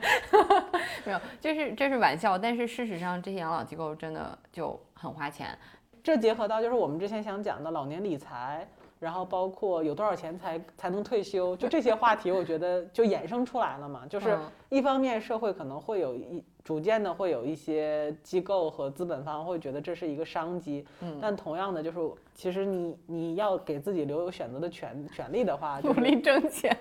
[1.05, 5.57] 没有，就是这是玩笑，但是事实上这些养老机构真的就很花钱。
[6.03, 8.67] 这结合到就是我们之前想讲的老年理财。
[8.99, 14.05] 然后包括有多少钱才才能退休，就这些话题，我觉得就衍生出来了嘛。
[14.09, 14.37] 就是
[14.69, 21.19] 一方面，社会可能会有一逐渐的会有一些机构和资本方会觉得这是一个商机，嗯。
[21.21, 21.99] 但同样的，就是
[22.33, 26.75] 其实你你要给自己留有选择的权权利的话，努力挣钱。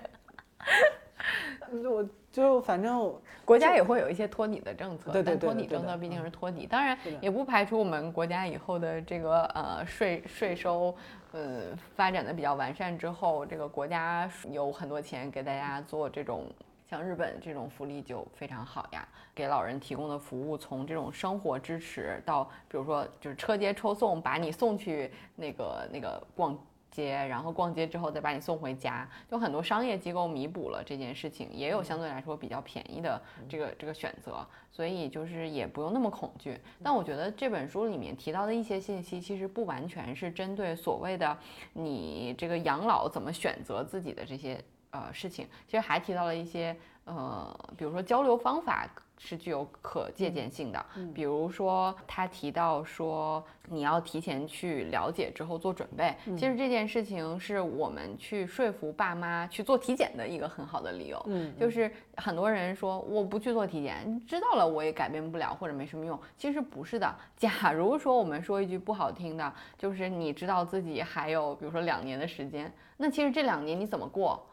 [1.91, 10.95] 我就反正国家也会有一些托底的政策，对对对但托底政策毕竟嗯是托底，当然也不排除我们国家以后的这个呃税税收
[11.35, 16.45] 呃发展的比较完善之后，这个国家有很多钱给大家做这种。
[16.87, 26.55] 像日本这种福利就非常好呀，给老人提供的服务从这种生活支持到，比如说就是车接车送，把你送去那个那个逛
[26.95, 36.57] 街，然后逛街之后再把你送回家，就很多商业机构弥补了这件事情，也有相对来说比较便宜的这个这个选择，所以就是也不用那么恐惧。
[36.81, 41.37] 但我觉得这本书里面提到的一些信息，其实不完全是针对所谓的
[41.73, 48.87] 你这个养老怎么选择自己的这些呃事情，其实还提到了一些呃，比如说交流方法
[49.17, 61.23] 是具有可借鉴性的，比如说他提到说你要提前去了解之后做准备，其实这件事情是我们去说服爸妈去做体检的一个很好的理由。
[61.27, 66.19] 嗯，就是很多人说我不去做体检，知道了我也改变不了或者没什么用。
[66.35, 67.15] 其实不是的。
[67.37, 74.45] 假如说我们说一句不好听的，就是你知道自己还有比如说两年的时间，那其实这两年你怎么过，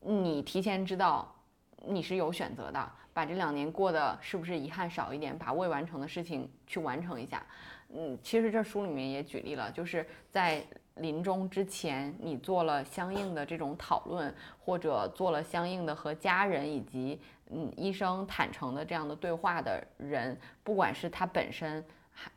[0.00, 1.31] 你提前知道
[1.86, 7.44] 你是有选择的，把这两年过得是不是遗憾少一点，把未完成的事情去完成一下。
[7.94, 10.64] 嗯，其实这书里面也举例了，就是在
[10.94, 22.30] 临终之前，你做了相应的这种讨论，或者做了相应的和家人以及嗯医生坦诚的这样的对话的人，不管是他本身还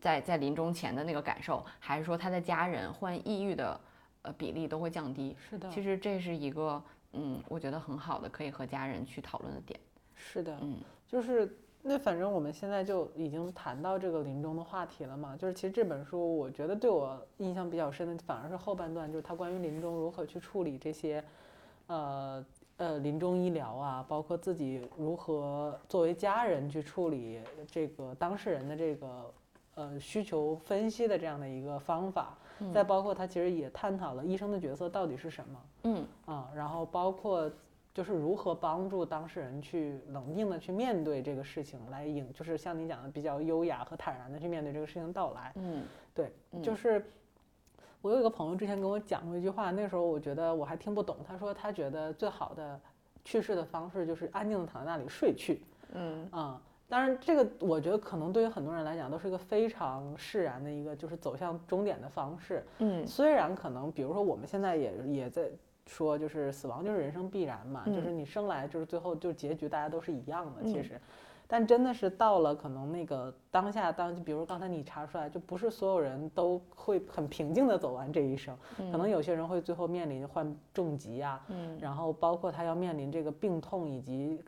[0.00, 3.78] 在在临终前的那个感受，还是说他的家人患抑郁的
[4.22, 5.36] 呃比例都会降低。
[5.50, 9.78] 是的，其实这是一个嗯，我觉得很好的可以和家人去讨论的点。
[10.14, 21.22] 是的，嗯就是那反正我们现在就已经谈到这个临终的话题了嘛，就是其实这本书我觉得对我印象比较深的反而是后半段，就是它关于临终如何去处理这些，
[21.88, 22.44] 呃
[22.76, 29.34] 呃临终医疗啊，包括自己如何作为家人去处理这个当事人的这个
[29.74, 32.36] 呃需求分析的这样的一个方法，
[32.72, 35.60] 再包括它其实也探讨了医生的角色到底是什么。
[35.84, 37.50] 嗯啊，然后包括
[37.92, 45.52] 就是如何帮助当事人去冷静的去面对这个事情，来引就是像你讲的比较优雅和坦然的去面对这个事情到来。
[45.56, 47.04] 嗯对，嗯就是
[48.00, 52.80] 我有一个朋友之前跟我讲过一句话，那时候我觉得我还听不懂，他说他觉得最好的
[53.24, 55.62] 去世的方式就是安静的躺在那里睡去。
[55.94, 56.60] 嗯啊、
[56.92, 62.62] 当然，这个我觉得可能对于很多人来讲都是一个非常释然的一个，就是走向终点的方式。
[62.80, 63.06] 嗯。
[63.06, 65.48] 虽然可能，比如说我们现在也也在
[65.86, 71.00] 说，就是死亡就是人生必然嘛，就是你生来就是最后就结局大家都是一样的，其嗯实，
[71.46, 81.78] 但真的是到了可能那个当下当，比如刚才你查出来，就不是所有人都会很平静的走完这一生，可能有些人会最后面临患重疾啊，嗯。
[81.80, 84.38] 然后包括他要面临这个病痛以及。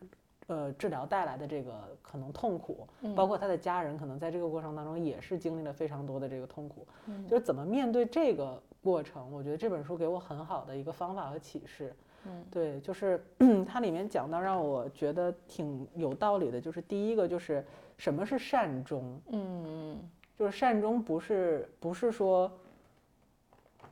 [0.47, 7.27] 呃，治疗带来的这个可能痛苦，包括他的家人可能在这个过程当中也是经历了非常多的这个痛苦，嗯。
[7.27, 11.95] 就是怎么面对这个过程，我觉得这本书给我很好的一个方法和启示。
[12.27, 13.23] 嗯，对，就是
[13.67, 17.63] 它里面讲到让我觉得挺有道理的，就是第一个就是
[17.97, 19.99] 什么是善终，嗯。
[20.37, 22.51] 就是善终不是不是说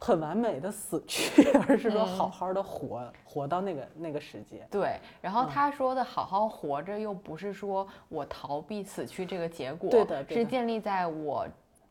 [0.06, 4.68] 很完美的死去， 而是说好嗯好的活，活到那个那个时间。
[4.70, 5.00] 对。
[5.22, 11.48] 然后嗯他说的好好活着，又不是说我逃避死去这个结果，对的对的是建立在我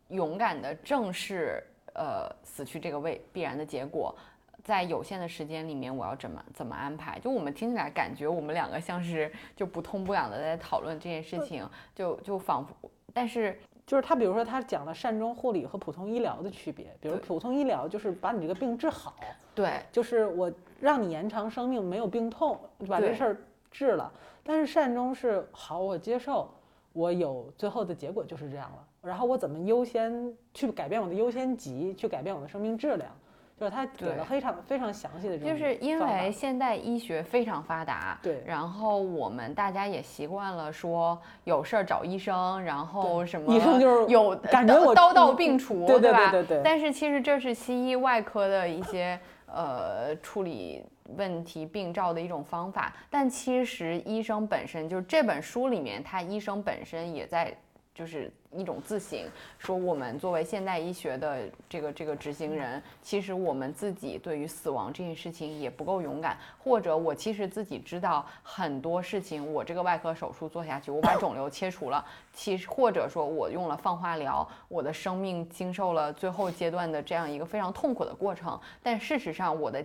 [0.08, 4.14] 勇敢的正视呃死去这个未必然的结果。
[4.62, 7.18] 在有限的时间里面，我要怎么怎么安排？
[7.18, 19.14] 就我们听起来感觉我们两个像是就不痛不痒的在讨论这件事情，就就仿佛，但是就是他，比如说他讲了善终护理和普通医疗的区别，比如普通医疗就是把你这个病治好，
[19.54, 23.36] 对，就是我让你延长生命，没有病痛，就把这事儿
[23.70, 24.10] 治了。
[24.44, 26.48] 但是善终是好，我接受，
[26.92, 28.86] 我有最后的结果就是这样了。
[29.02, 33.10] 然后我怎么优先去改变我的优先级，去改变我的生命质量，
[33.58, 46.30] 就是他给了非常非常详细的这种就是因为现代医学非常发达，对然后我们大家也习惯了说有事儿找医生，然后什么医生就是有感觉我刀刀到病除，对对吧？
[46.30, 50.84] 对对对但是其实这是西医外科的一些呃处理
[51.16, 57.54] 问题病灶的一种方法，但其实医生本身就是这本书里面，他医生本身也在。
[57.94, 59.18] 就是一种自省，
[59.58, 79.84] 说我们作为现代医学的这个这个执行人，其实我们自己对于死亡这件事情也不够勇敢，或者我其实自己知道很多事情，我这个外科手术做下去，我把肿瘤切除了，其实或者说我用了放化疗，我的生命经受了最后阶段的这样一个非常痛苦的过程，但事实上我的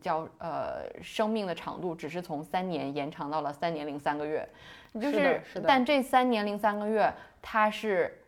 [0.00, 4.48] 叫呃生命的长度只是从三年延长到了三年零三个月，
[4.94, 8.24] 就是但这三年零三个月它是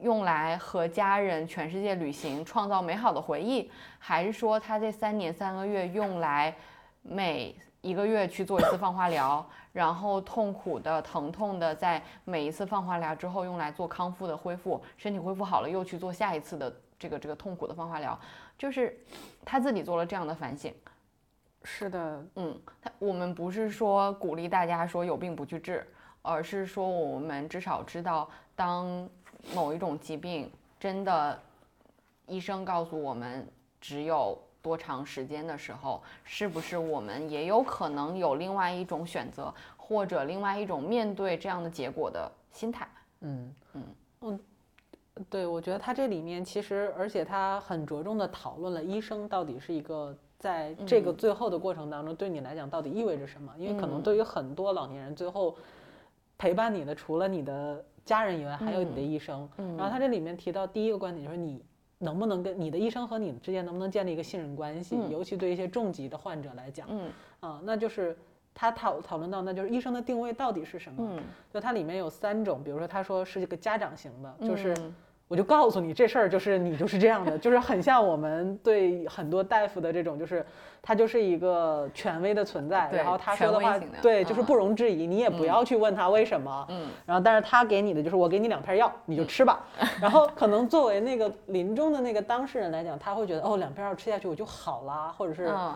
[0.00, 6.54] 用来和家人全世界旅行，创造美好的回忆，还是说他这三年三个月用来
[7.02, 18.18] 每一个月去做一次放化疗，然后痛苦的、疼痛的，在每一次放化疗之后用来做康复的恢复，身体恢复好了又去做下一次的这个这个痛苦的放化疗，
[18.58, 18.98] 就是
[19.44, 20.74] 他自己做了这样的反省。
[21.62, 25.86] 是的，嗯，他我们不是说鼓励大家说有病不去治，
[26.22, 29.08] 而是说我们至少知道，当
[29.54, 31.38] 某一种疾病真的
[32.26, 33.46] 医生告诉我们
[33.80, 42.88] 只有多长时间的时候，是不是我们也有可能有另外一种选择，或者另外一种面对这样的结果的心态？
[43.20, 43.82] 嗯嗯
[44.22, 44.40] 嗯，
[45.30, 53.54] 对，我觉得他这里面其实，而且他很着重的讨论了医生到底是一个在这个最后的过程当中，对你来讲到底意味着什么？
[53.56, 55.56] 因为可能嗯对于很多老年人，最后
[56.36, 59.46] 陪伴你的除了你的家人以外，还有你的医生。
[59.58, 61.62] 嗯然后他这里面提到第一个观点就是你。
[61.98, 64.94] 能不能跟你的医生和你之间能不能建立一个信任关系？
[64.98, 68.14] 嗯尤其对一些重疾的患者来讲，嗯啊，那就是
[68.52, 71.02] 他讨讨论到，那就是医生的定位到底是什么？
[71.16, 74.94] 嗯，就它里面有三种，比如说他说是一个家长型的，就是嗯
[75.28, 80.44] 我就告诉你这事儿就是你就是这样的，就是很像我们对很多大夫的这种，就是
[80.80, 89.64] 他就是一个权威的存在，然后他说的话对，就是嗯不容置疑，你也不要去问他为什么，嗯然后但是他给你的就是我给你两片药，你就吃吧，
[90.00, 95.74] 然后可能作为那个临终的那个当事人来讲，他会觉得哦两片药吃下去我就好啦，或者是嗯。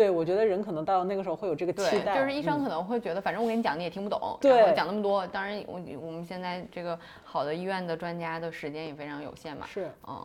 [0.00, 5.26] 对我觉得人可能到那个时候会有这个期，待，就是医生嗯可能会觉得，反正我跟你讲你也听不懂，对讲那么多。
[5.26, 9.66] 当然，我我们现在这个好的医院的专家的时间也非常有限嘛。
[9.66, 10.18] 是，嗯，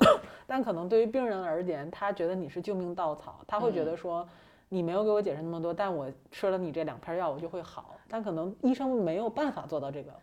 [0.47, 4.25] 但可能对于病人而言，他觉得你是救命稻草，他会觉嗯得说，
[4.69, 7.97] 你没有给我解释那么多，但我吃了你这两片药，我就会好。
[8.07, 10.13] 但可能医生没有办法做到这个。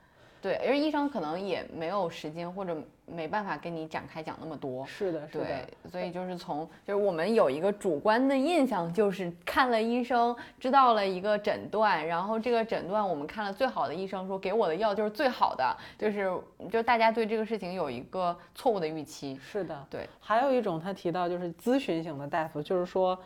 [0.42, 2.76] 对，而医生可能也没有时间或者
[3.06, 4.84] 没办法跟你展开讲那么多。
[4.84, 16.30] 是的，是的对，，所以就是从就是我们有一个主观的印象，就是看了医生，知道了一个诊断，然后这个诊断我们看了最好的医生说给我的药就是最好的，就是
[16.70, 19.38] 就大家对这个事情有一个错误的预期。
[19.40, 19.86] 是的。
[19.88, 23.16] 对，还有一种他提到就是咨询型的大夫，就是说。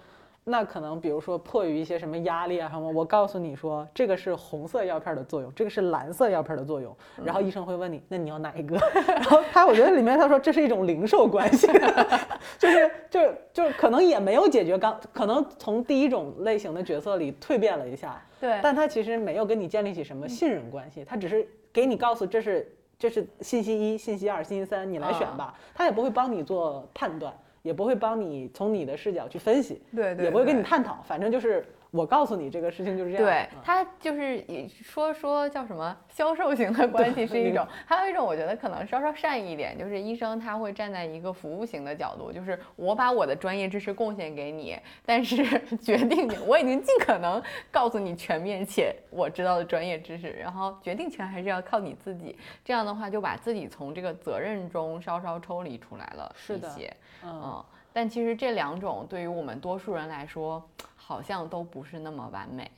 [0.49, 8.77] 那可能，比如说迫于一些什么压力啊什么，我告诉你说这个是红色药片的作用，这个是蓝色药片的作用，然后医生会问你，那你要哪一个？
[9.09, 11.67] 然后他我觉得里面他说这是一种零售关系，
[12.61, 13.21] 就是就
[13.53, 18.61] 就可能也没有解决刚，可能从第一种类型的角色里蜕变了一下，对。
[18.63, 33.25] 但他其实没有跟你建立起什么信任关系，他只是给你告诉这是这是信息一、信息二、信息三，你来选吧，他也不会帮你做判断，也不会帮你从你的视角去分析，对对也不会跟你探讨，反正就是我告诉你这个事情就是这样。
[33.25, 45.37] 对嗯他就是也说说叫什么销售型的关系是一种， 还有一种我觉得可能稍稍善意一点，就是医生他会站在一个服务型的角度，就是我把我的专业知识贡献给你，但是
[45.79, 52.39] 决定权我已经尽可能告诉你全面且我知道的专业知识，然后决定权还是要靠你自己。
[52.65, 56.97] 这样的话就把自己从这个责任中稍稍抽离出来了是的一些。
[57.25, 60.63] 嗯，嗯，但其实这两种对于我们多数人来说，
[61.07, 62.69] 好像都不是那么完美。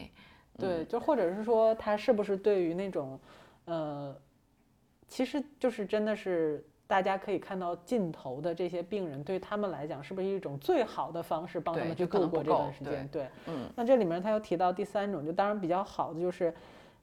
[0.59, 3.19] 对，就或者是说他是不是对于那种，
[3.65, 4.15] 呃，
[5.07, 13.09] 其实就是真的是大家可以看到尽头的这些病人，对他们来讲是不是一种最好的方式帮他们去度过这段时间？
[13.09, 16.53] 对，嗯那这里面他又提到第三种，就当然比较好的就是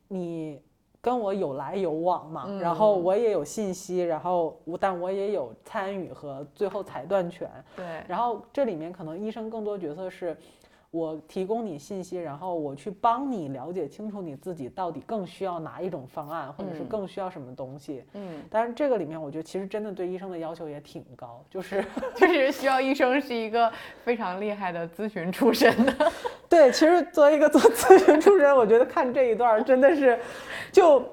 [0.10, 0.62] 你
[1.02, 7.50] 跟我有来有往嘛，然后嗯我也有信息，然后我但我也有参与和最后裁断权。
[7.76, 10.38] 对，然后这里面可能医生更多角色是。
[10.96, 18.02] 我提供你信息，然后我去帮你了解清楚你自己到底更需要哪一种方案，或者是嗯更需要什么东西。
[18.14, 21.84] 嗯，但是这个里面，我觉得其实真的对医生的要求也挺高，就是
[22.16, 23.70] 就是需要医生是一个
[24.06, 25.94] 非常厉害的咨询出身的。
[26.48, 30.18] 对，其实作为一个做咨询出身，我觉得看这一段真的是，
[30.72, 31.04] 就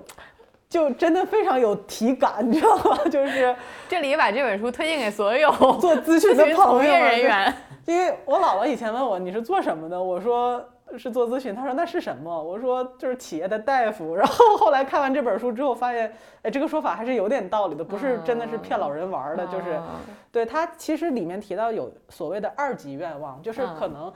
[0.68, 2.98] 就真的非常有体感，你知道吗？
[3.10, 3.52] 就是
[3.88, 7.52] 这里把这本书推荐给所有做咨询的从业朋友们人员。
[7.86, 10.64] 因为我姥姥以前问我你是做什么的，我说
[10.96, 12.42] 是做咨询，她说那是什么？
[12.42, 14.14] 我说就是企业的大夫。
[14.14, 19.84] 然后后来看完这本书之后，发现哎这个说法还是有点道理的，不是真的是骗老人玩儿的，就是嗯
[20.30, 24.12] 对他其实里面提到有所谓的二级愿望，就是可嗯能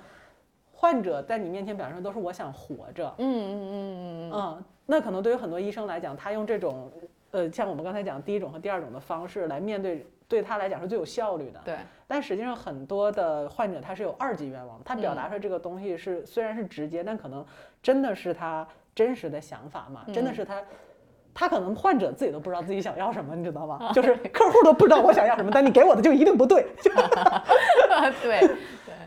[0.73, 6.91] 患者在你面前表现都是我想活着，嗯嗯嗯嗯嗯，嗯，那可能对于很多医生来讲，他用这种
[7.33, 11.61] 呃，像我们刚才讲第一种和第二种的方式来面对，对他来讲是最有效率的。
[11.65, 11.77] 对。
[12.07, 17.45] 但实际上很多的患者他是有二级愿望，他表达出来这个东西是虽然是直接，但可能
[17.83, 20.63] 真的是他真实的想法嘛，真的是他，
[21.35, 23.91] 他可能患者自己都不知道自己想要什么，你知道吗？
[23.93, 26.67] 就是客户都不知道我想要什么，但你给我的就一定不对。
[28.23, 28.57] 对对。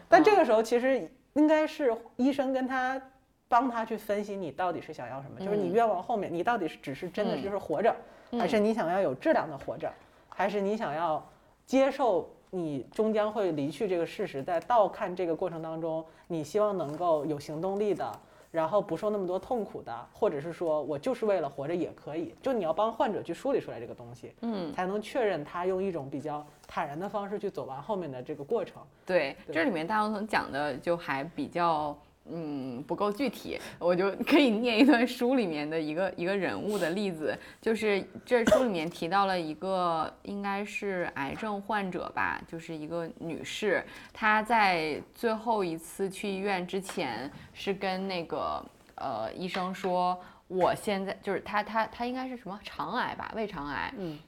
[0.10, 3.02] 但这个时候其实应该是医生跟他
[3.50, 7.94] 帮他去分析你到底是想要什么，就是你愿望后面你到底是只是真的就是活着，
[8.40, 9.92] 还是你想要有质量的活着，
[10.30, 11.22] 还是你想要
[11.66, 12.30] 接受。
[12.52, 18.12] 你终将会离去这个事实，在倒看这个过程当中，你希望能够有行动力的，
[18.50, 28.82] 然后不受那么多痛苦的，或者是说我就是为了活着也可以，就你要帮患者去梳理出来这个东西，嗯，才能确认他用一种比较坦然的方式去走完后面的这个过程。
[29.06, 31.96] 对，这里面大王总讲的就还比较。
[32.32, 48.64] 嗯，不够具体，我就可以念一段书里面的一个一个人物的例子，就是这书里面提到了一个应该是癌症患者吧，就是一个女士，她在最后一次去医院之前是跟那个
[48.96, 54.20] 呃医生说，我现在就是她她她应该是什么肠癌吧，胃肠癌，嗯，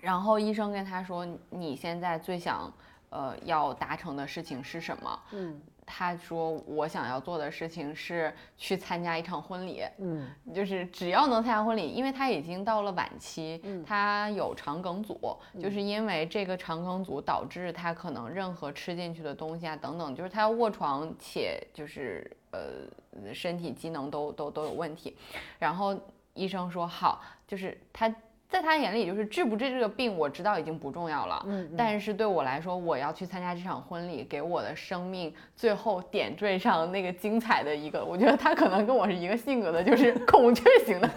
[0.00, 2.72] 然后医生跟她说，你现在最想
[3.10, 5.20] 呃要达成的事情是什么？
[5.32, 5.60] 嗯。
[5.90, 15.18] 他说：“我想要做的事情是去参加一场婚礼，嗯，就是只要能参加婚礼，因为他已经到了晚期，嗯，他有肠梗阻，
[15.58, 25.16] 就是因为这个肠梗阻导致他可能任何吃进去的东西啊等等，就是他要卧床且就是呃身体机能都都都有问题。
[25.58, 25.98] 然后
[26.34, 28.14] 医生说好，就是他。”
[28.48, 31.44] 在他眼里，就是治不治这个病，我知道已经不重要了。
[31.46, 38.02] 嗯，但是对我来说，我要去参加这场婚礼，给我的生命最后点缀上那个精彩的一个。
[38.02, 41.10] 我觉得他可能跟我是一个性格的，就是 孔雀型的，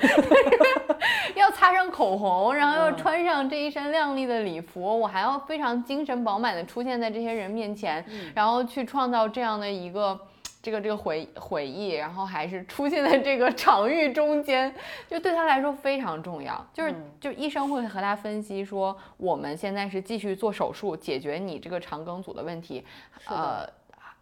[1.35, 8.03] 要擦上口红，然后要穿上这一身亮丽的礼服，我还要非常精神饱满的出现在这些人面前，
[8.35, 10.19] 然后去创造这样的一个。
[10.61, 14.73] 这个这个回回忆，然后还是出现在这个 场域中间，
[15.07, 16.63] 就对他来说非常重要。
[16.71, 22.85] 就是就医生会和他分析说，我们现在是继续做手术解决你这个肠梗阻的问题，
[23.25, 23.67] 呃，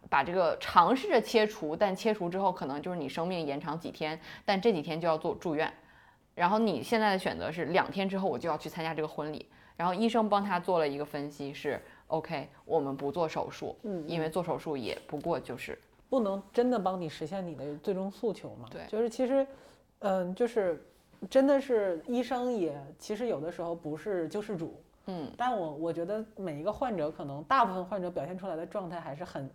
[0.08, 5.70] 把这个尝试着切除，但切除之后可能就是你生命延长几天，但这几天就要做住院。
[6.34, 9.44] 然后你现在的选择是两天之后我就要去参加这个婚礼，
[9.76, 15.78] 然后医生帮他做了一个分析是 OK，我们不做手术，嗯，因为做手术也不过就是。
[16.10, 18.68] 不能真的帮你实现你的最终诉求嘛？
[18.70, 19.46] 对，就是其实，
[20.00, 20.84] 嗯，就是
[21.30, 29.48] 真的是医生也其实有的时候不是救世主，嗯，但我我觉得每一个患者可能大部分患者表现出来的状态还是很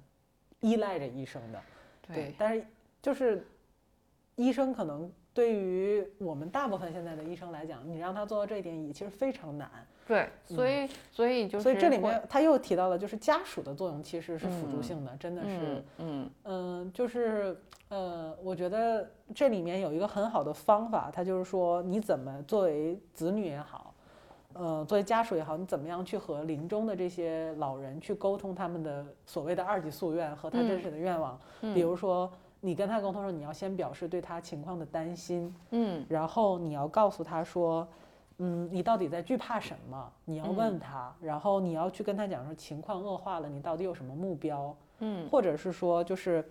[0.62, 1.62] 依赖着医生的，
[2.08, 2.66] 对，但是
[3.02, 3.46] 就是
[4.36, 9.70] 医生可能对于我们大部分现在的医生来讲，你让他做到这一点也其实非常难。
[10.08, 16.30] 对，所以所以就是，所以这里面他又提到了，就是家属的作用其实是辅助性的，真的是，嗯。
[16.44, 23.96] 嗯，就是呃，我觉得这里面有一个很好的方法，他就是说你怎么作为子女也好，
[24.54, 31.40] 呃，作为家属也好，你怎么样去和临终的这些老人去沟通他们的所谓的二级夙愿和他真实的愿望，
[31.74, 32.32] 比如说
[32.62, 37.88] 你跟他沟通的时候，你要先表示对他情况的担心，嗯，然后你要告诉他说。
[38.40, 40.12] 嗯，你到底在惧怕什么？
[40.26, 44.76] 你要问他，然后你要去跟他讲说情况恶化了，你到底有什么目标？
[45.00, 46.44] 嗯，或者是说，就是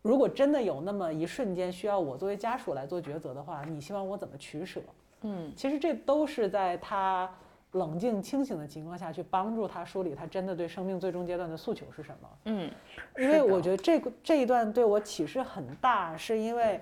[0.00, 4.80] 如果真的有那么一瞬间需要我作为家属来做抉择的话，你希望我怎么取舍？
[5.20, 7.30] 嗯，其实这都是在他
[7.72, 12.28] 冷静清醒的情况下去帮助他梳理他真的对生命最终阶段的诉求是什么。
[12.46, 12.70] 嗯，
[13.18, 16.80] 因为我觉得这个这一段对我启示很大，是因为。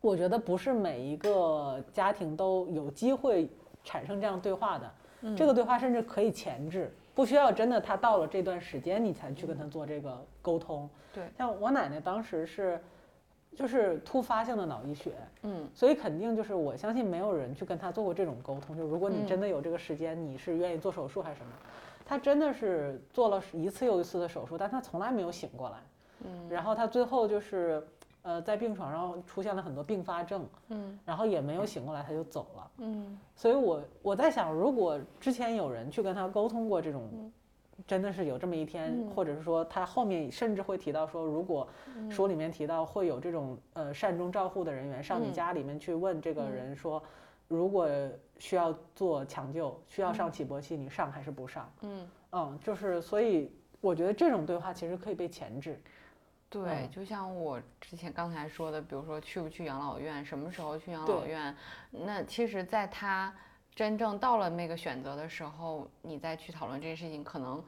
[0.00, 3.48] 我觉得不是每一个家庭都有机会
[3.84, 10.88] 产生这样对话的，这个对话甚至可以前置，不需要真的他到了这段时间你才去跟他做这个沟通。
[11.12, 12.80] 对，像我奶奶当时是，
[13.54, 21.52] 就是突发性的脑溢血，嗯，所以肯定就是我相信没有人去跟他做过这种沟通，就如果你真的有这个时间，你是愿意做手术还是什么？
[22.06, 25.76] 他真的是做了一次又一次的手术，但他从来没有醒过来，
[26.24, 27.86] 嗯，然后他最后就是。
[28.22, 37.08] 呃，在病床上出现了很多并发症，嗯，然后也没有醒过来，他就走了，嗯，所以我我在想，如果之前有人去跟他沟通过这种，
[37.86, 41.66] 真的是有这么一天，或者是说他后面甚至会提到说，如果
[42.10, 47.02] 书里面提到会有这种呃善终照护的人员上你家里面去问这个人说，
[47.48, 47.88] 如果
[48.38, 51.72] 需要做抢救，需要上起搏器，你上还是不上？
[51.80, 53.50] 嗯嗯，就是所以
[53.80, 55.80] 我觉得这种对话其实可以被前置。
[56.50, 61.56] 对，就像我之前刚才说的，比如说去不去养老院，什么时候去养老院，
[61.90, 63.32] 那其实，在他
[63.74, 67.64] 真正到了那个选择的时候，你再去讨论这件事情，可能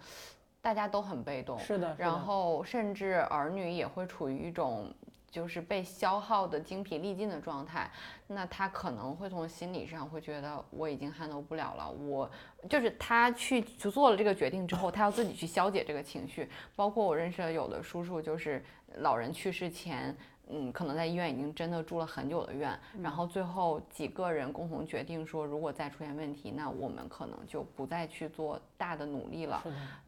[0.60, 1.58] 大家都很被动。
[1.60, 1.94] 是的。
[1.96, 4.92] 然后，甚至儿女也会处于一种。
[5.32, 7.90] 就是被消耗的精疲力尽的状态，
[8.26, 11.90] 那他可能会从心理上会觉得我已经 handle 不了了。
[11.90, 12.30] 我
[12.68, 16.46] 就是他去去做了这个决定之后，他要自己去消解这个情绪。
[16.76, 18.62] 包括我认识的有的叔叔，就是
[18.96, 20.14] 老人去世前，
[20.48, 29.64] 嗯，可能在医院已经真的住了很久的院，然后最后几个人共同决定说，如果再出现问题，那我们可能就不再去做大的努力了。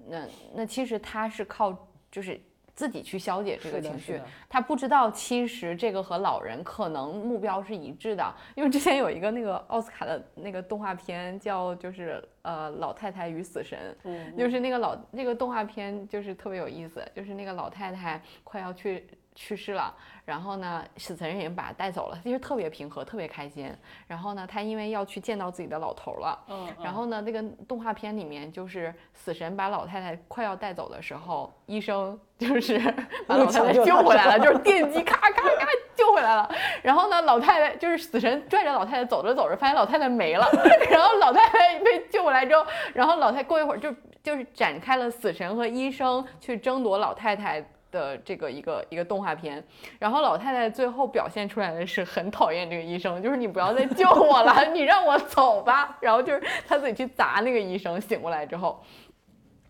[0.06, 1.74] 那那其实他是靠
[2.12, 2.38] 就是。
[2.74, 13.96] 自己去消解这个情绪，他不知道其实这个和老人可能目标是一致的，因为之前有一个那个奥斯卡的那个动画片叫就是呃老太太与死神，
[14.36, 19.06] 就是那个老那个动画片就是特别有意思，就是那个老太太快要去。
[19.34, 19.92] 去世了，
[20.24, 23.68] 然后呢，死神已经把他带走了，其实特别平和，特别开心。
[24.06, 32.78] 然后呢，他因为要去见到自己的老头了，嗯，然后呢，那个动画片里面就是死神把老太太快要带走的时候，医生就是
[33.26, 35.66] 把老太太救回来了，就是电击咔咔咔
[35.96, 36.48] 救回来了。
[36.82, 40.46] 然后呢，老太太就是死神拽着老太太走着走着，发现老太太没了，
[40.88, 42.64] 然后老太太被救回来之后，
[42.94, 47.64] 然后老太过一会儿就就是展开了死神和医生去争夺老太太。
[47.94, 49.64] 的这个一个一个动画片，
[50.00, 55.96] 然后老太太最后表现出来的是很讨厌这个医生，就是你不要再救我了， 你让我走吧。
[56.00, 58.82] 然后就是他自己去砸那个医生，醒过来之后，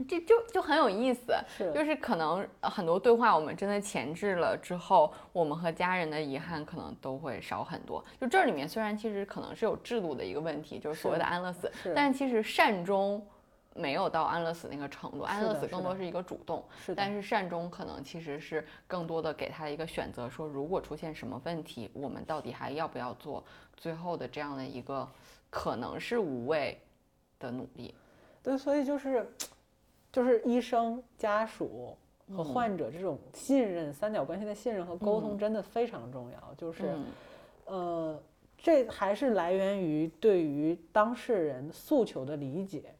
[0.08, 1.34] 这就就很有意思，
[1.74, 8.02] 就是可能很多对话我们真的前置了之后，我们和家人的遗憾可能都会少很多。
[8.18, 13.24] 就这里面虽然其实可能是有制度的一个问题，就是所谓的安乐死，但其实善终。
[13.74, 16.64] 没有到安乐死那个程度，安乐死更多是一个主动，
[16.94, 23.42] 但是善终可能其实是更多的给他一个选择，说如果出现什么问题，我们到底还要不要做
[23.76, 25.08] 最后的这样的一个
[25.50, 26.80] 可能是无谓
[27.40, 27.92] 的努力。
[28.44, 29.28] 对，所以就是
[30.12, 31.96] 就是医生、家属
[32.32, 36.54] 和患者这种信任三角关系的信任和沟通真的非常重要。
[36.56, 36.96] 就是，
[37.64, 38.16] 呃，
[38.56, 42.93] 这还是来源于对于当事人诉求的理解。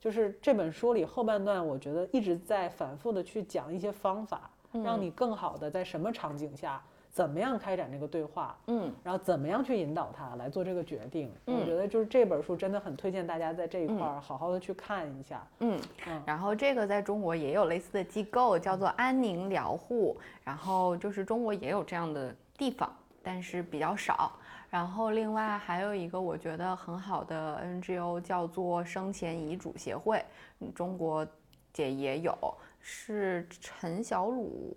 [0.00, 4.50] 就是这本书里后半段，我觉得一直在反复的去讲一些方法，
[4.82, 11.30] 让你更好的在什么场景下，怎么样开展这个对话，嗯，然后怎么样去引导他来做这个决定。
[11.44, 15.46] 我觉得就是这本书真的很推荐大家在这一块儿好好的去看一下。
[15.58, 15.78] 嗯，
[16.24, 22.90] 然后这个在中国也有类似的机构，叫做安宁疗护，然后就是中国也有这样的地方，
[23.22, 24.32] 但是比较少。
[24.70, 30.24] 然后另外还有一个我觉得很好的 NGO 叫做生前遗嘱协会，
[30.72, 31.26] 中国
[31.74, 32.32] 也也有，
[32.78, 34.76] 是陈小鲁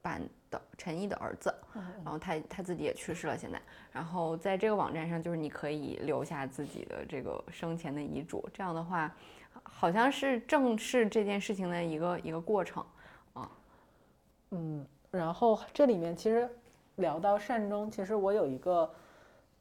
[0.00, 3.60] 办的陈毅的儿子，然后他他自己也去世了现在。
[3.90, 9.12] 然后在这个网站上，就是你可以留下自己的这个生前的遗嘱，这样的话，
[9.64, 12.86] 好像是正视这件事情的一个一个过程
[13.32, 13.50] 啊。
[14.52, 16.48] 嗯，然后这里面其实。
[16.96, 18.90] 聊到善终，其实我有一个，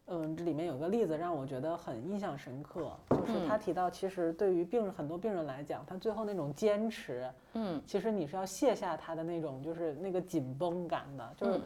[0.08, 11.62] 嗯，这里面有个例子让我觉得很印象深刻，就是他提到，其实对于病人很多病人来讲，他最后那种坚持，嗯，其实你是要卸下他的那种就是那个紧绷感的，就是，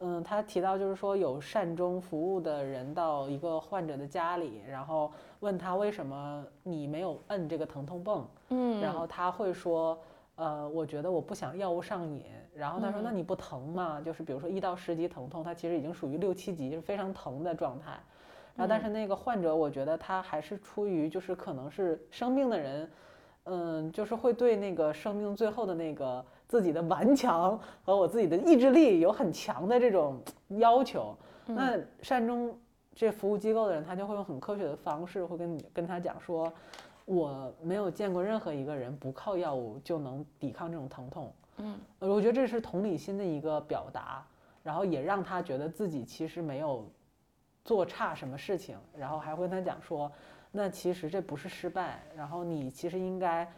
[0.00, 9.98] 嗯，他提到就是说有善终服务的人到一个患者的家里，然后问他为什么你没有摁这个疼痛泵，嗯，然后他会说。
[10.40, 12.22] 呃，我觉得我不想药物上瘾。
[12.58, 14.00] 然后他说：“那你不疼吗？
[14.04, 17.92] 就是比如说一到十级疼痛，它其实已经属于六七级，是非常疼的状态。
[18.56, 22.90] 然后但是那个患者，我觉得他还是出于就是可能是生病的人，
[23.44, 31.16] 嗯，就是会对那个生命最后的那个自己的顽强和我自己的意志力有很强的这种要求。
[31.46, 32.58] 那善终
[32.94, 36.52] 这服务机构的人，他就会用很科学的方式，会跟你跟他讲说。”
[37.08, 41.32] 我没有见过任何一个人不靠药物就能抵抗这种疼痛。
[41.58, 44.26] 嗯，我觉得这是同理心的一个表达，
[44.62, 46.90] 然后也让他觉得自己其实没有
[47.64, 50.10] 做差什么事情，然后还会跟他讲说，
[50.50, 53.52] 那其实这不是失败，然后你其实应该，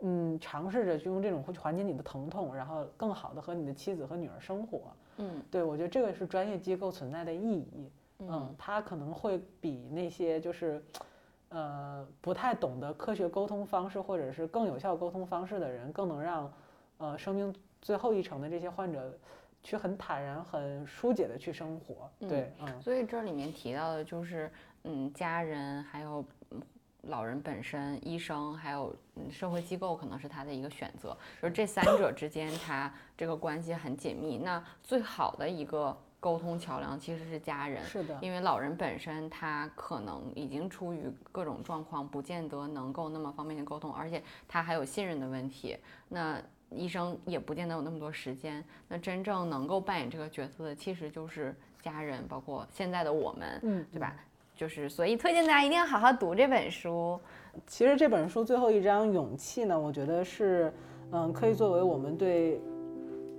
[0.00, 4.92] 嗯，尝试着去用这种去缓解你的疼痛，然后更好的和你的妻子和女儿生活。
[5.18, 7.90] 嗯，对，我觉得这个是专业机构存在的意义。
[8.20, 10.84] 嗯，他可能会比那些就是。
[11.50, 16.52] 呃，不太懂得科学沟通方式，或者是更有效沟通方式的人，更能让
[16.98, 19.18] 呃生命最后一程的这些患者
[19.62, 22.10] 去很坦然、很疏解的去生活。
[22.20, 22.82] 对，嗯。
[22.82, 24.50] 所以这里面提到的就是，
[24.84, 26.24] 嗯，家人还有
[27.02, 28.94] 老人本身、医生还有
[29.30, 34.38] 社会机构可能是他的一个选择，就是这三者之间他这个关系很紧密。
[34.38, 45.78] 那最好的一个沟通桥梁其实是家人，是的，因为老人本身他可能已经出于各种状况，不见得能够那么方便的沟通，而且他还有信任的问题。
[46.08, 48.64] 那医生也不见得有那么多时间。
[48.88, 54.14] 那真正能够扮演这个角色的，其实就是家人，包括现在的我们，嗯，对吧？
[54.54, 57.18] 就是所以推荐大家一定要好好读这本书。
[57.66, 60.72] 其实这本书最后一章《勇气》呢，我觉得是，
[61.12, 62.60] 嗯，可以作为我们对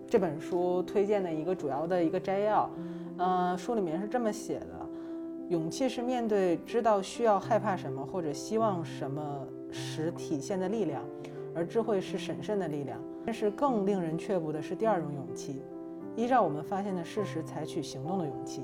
[0.08, 2.70] 这本书推荐的一个主要的一个摘要。
[3.18, 4.90] 嗯，书里面是这么写的：
[5.50, 11.04] 勇气是面对知道需要害怕什么或者希望什么时体现的力量，
[11.54, 12.98] 而智慧是审慎的力量。
[13.26, 15.62] 但是更令人却步的是第二种勇气，
[16.16, 18.64] 依照我们发现的事实采取行动的勇气。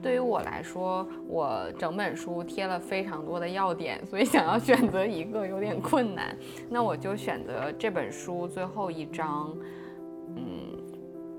[0.00, 6.36] 对于我来说，我整本书贴了非常多的要点，所以想要选择一个有点困难。
[6.70, 9.52] 那我就选择这本书最后一章。
[10.36, 10.78] 嗯，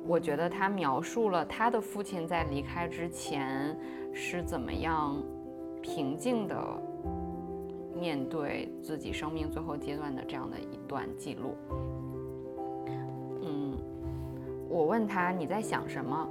[0.06, 3.78] 我觉得他描述了他的父亲在离开之前
[4.14, 5.16] 是怎么样
[5.82, 6.56] 平静的
[8.00, 11.56] 面对自己生命最后阶段的这样的一段记录。
[13.42, 13.78] 嗯，
[14.70, 16.28] 我问他你在想什么？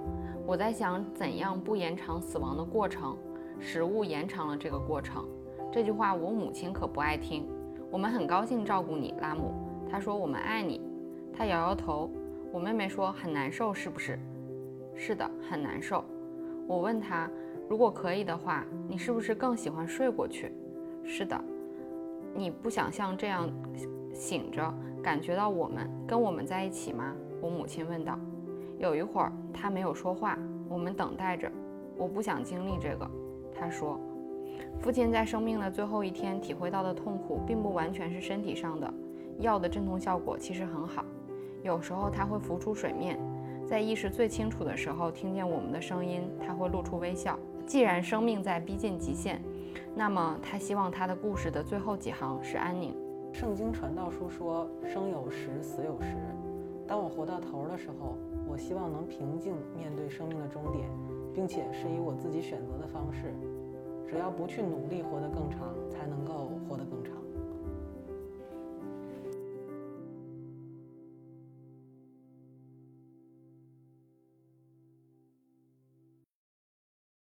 [0.46, 3.16] 我在想怎样不延长死亡的过程，
[3.58, 5.26] 食物延长了这个过程。
[5.72, 7.46] 这句话我母亲可不爱听。
[7.90, 9.52] 我们很高兴照顾你，拉姆。
[9.90, 10.80] 他说我们爱你。
[11.32, 12.08] 他摇摇头。
[12.52, 14.18] 我妹妹说很难受，是不是？
[14.94, 16.02] 是的，很难受。
[16.66, 17.28] 我问他，
[17.68, 20.52] 如果可以的话，你是不是更喜欢睡过去？
[21.04, 21.38] 是的。
[22.37, 23.51] 你不想像这样
[24.12, 27.14] 醒着，感觉到我们跟我们在一起吗？
[27.41, 28.18] 我母亲问道。
[28.78, 31.51] 有一会儿，他没有说话，我们等待着。
[31.97, 33.11] 我不想经历这个，
[33.55, 33.99] 他说。
[34.80, 38.93] 父亲在生命的最后一天体会到的痛苦，并不完全是身体上的。
[39.39, 41.05] 药的镇痛效果其实很好。
[41.62, 43.18] 有时候他会浮出水面，
[43.66, 47.39] 在意识最清楚的时候，听见我们的声音，他会露出微笑。
[47.66, 49.43] 既然生命在逼近极限，
[49.97, 52.94] 那么他希望他的故事的最后几行是安宁。
[53.32, 56.14] 圣经传道书说：“生有时，死有时。”
[56.86, 58.16] 当我活到头的时候。
[58.49, 60.88] 我希望能平静面对生命的终点，
[61.34, 63.34] 并且是以我自己选择的方式。
[64.07, 66.95] 只要不去努力活得更长，才能够活得更。